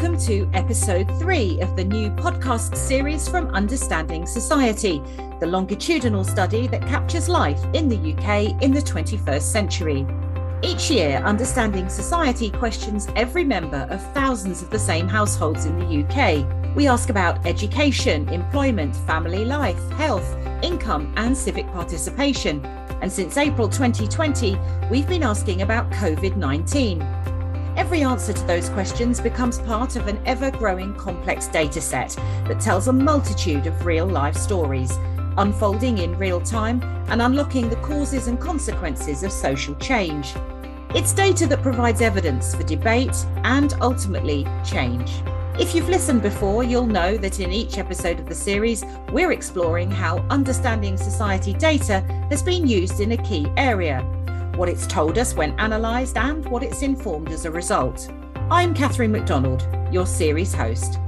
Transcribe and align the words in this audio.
welcome 0.00 0.18
to 0.18 0.48
episode 0.54 1.06
three 1.18 1.60
of 1.60 1.76
the 1.76 1.84
new 1.84 2.08
podcast 2.12 2.74
series 2.74 3.28
from 3.28 3.48
Understanding 3.48 4.24
Society, 4.24 5.02
the 5.40 5.46
longitudinal 5.46 6.24
study 6.24 6.66
that 6.68 6.80
captures 6.86 7.28
life 7.28 7.62
in 7.74 7.86
the 7.86 8.14
UK 8.14 8.62
in 8.62 8.72
the 8.72 8.80
21st 8.80 9.42
century. 9.42 10.06
Each 10.62 10.90
year, 10.90 11.18
Understanding 11.18 11.90
Society 11.90 12.48
questions 12.48 13.08
every 13.14 13.44
member 13.44 13.86
of 13.90 14.00
thousands 14.14 14.62
of 14.62 14.70
the 14.70 14.78
same 14.78 15.06
households 15.06 15.66
in 15.66 15.78
the 15.78 16.02
UK. 16.02 16.74
We 16.74 16.88
ask 16.88 17.10
about 17.10 17.44
education, 17.46 18.26
employment, 18.30 18.96
family 18.96 19.44
life, 19.44 19.90
health, 19.90 20.34
income, 20.62 21.12
and 21.18 21.36
civic 21.36 21.66
participation. 21.72 22.64
And 23.02 23.12
since 23.12 23.36
April 23.36 23.68
2020, 23.68 24.58
we've 24.90 25.08
been 25.08 25.24
asking 25.24 25.60
about 25.60 25.90
COVID 25.90 26.36
19. 26.36 27.19
Every 27.76 28.02
answer 28.02 28.32
to 28.32 28.46
those 28.46 28.68
questions 28.70 29.20
becomes 29.20 29.58
part 29.60 29.96
of 29.96 30.08
an 30.08 30.20
ever 30.26 30.50
growing 30.50 30.94
complex 30.94 31.46
data 31.46 31.80
set 31.80 32.10
that 32.46 32.60
tells 32.60 32.88
a 32.88 32.92
multitude 32.92 33.66
of 33.66 33.86
real 33.86 34.06
life 34.06 34.36
stories, 34.36 34.92
unfolding 35.36 35.98
in 35.98 36.18
real 36.18 36.40
time 36.40 36.82
and 37.08 37.22
unlocking 37.22 37.68
the 37.68 37.76
causes 37.76 38.26
and 38.26 38.40
consequences 38.40 39.22
of 39.22 39.32
social 39.32 39.74
change. 39.76 40.34
It's 40.94 41.12
data 41.12 41.46
that 41.46 41.62
provides 41.62 42.00
evidence 42.00 42.54
for 42.54 42.64
debate 42.64 43.14
and 43.44 43.72
ultimately 43.80 44.46
change. 44.64 45.22
If 45.58 45.74
you've 45.74 45.88
listened 45.88 46.22
before, 46.22 46.64
you'll 46.64 46.86
know 46.86 47.16
that 47.18 47.38
in 47.38 47.52
each 47.52 47.78
episode 47.78 48.18
of 48.18 48.26
the 48.26 48.34
series, 48.34 48.84
we're 49.12 49.32
exploring 49.32 49.90
how 49.90 50.18
understanding 50.30 50.96
society 50.96 51.52
data 51.52 52.00
has 52.30 52.42
been 52.42 52.66
used 52.66 53.00
in 53.00 53.12
a 53.12 53.16
key 53.16 53.46
area 53.56 54.00
what 54.60 54.68
it's 54.68 54.86
told 54.86 55.16
us 55.16 55.32
when 55.32 55.58
analysed, 55.58 56.18
and 56.18 56.46
what 56.50 56.62
it's 56.62 56.82
informed 56.82 57.30
as 57.30 57.46
a 57.46 57.50
result. 57.50 58.12
I'm 58.50 58.74
Catherine 58.74 59.10
McDonald, 59.10 59.66
your 59.90 60.04
series 60.04 60.52
host. 60.52 60.98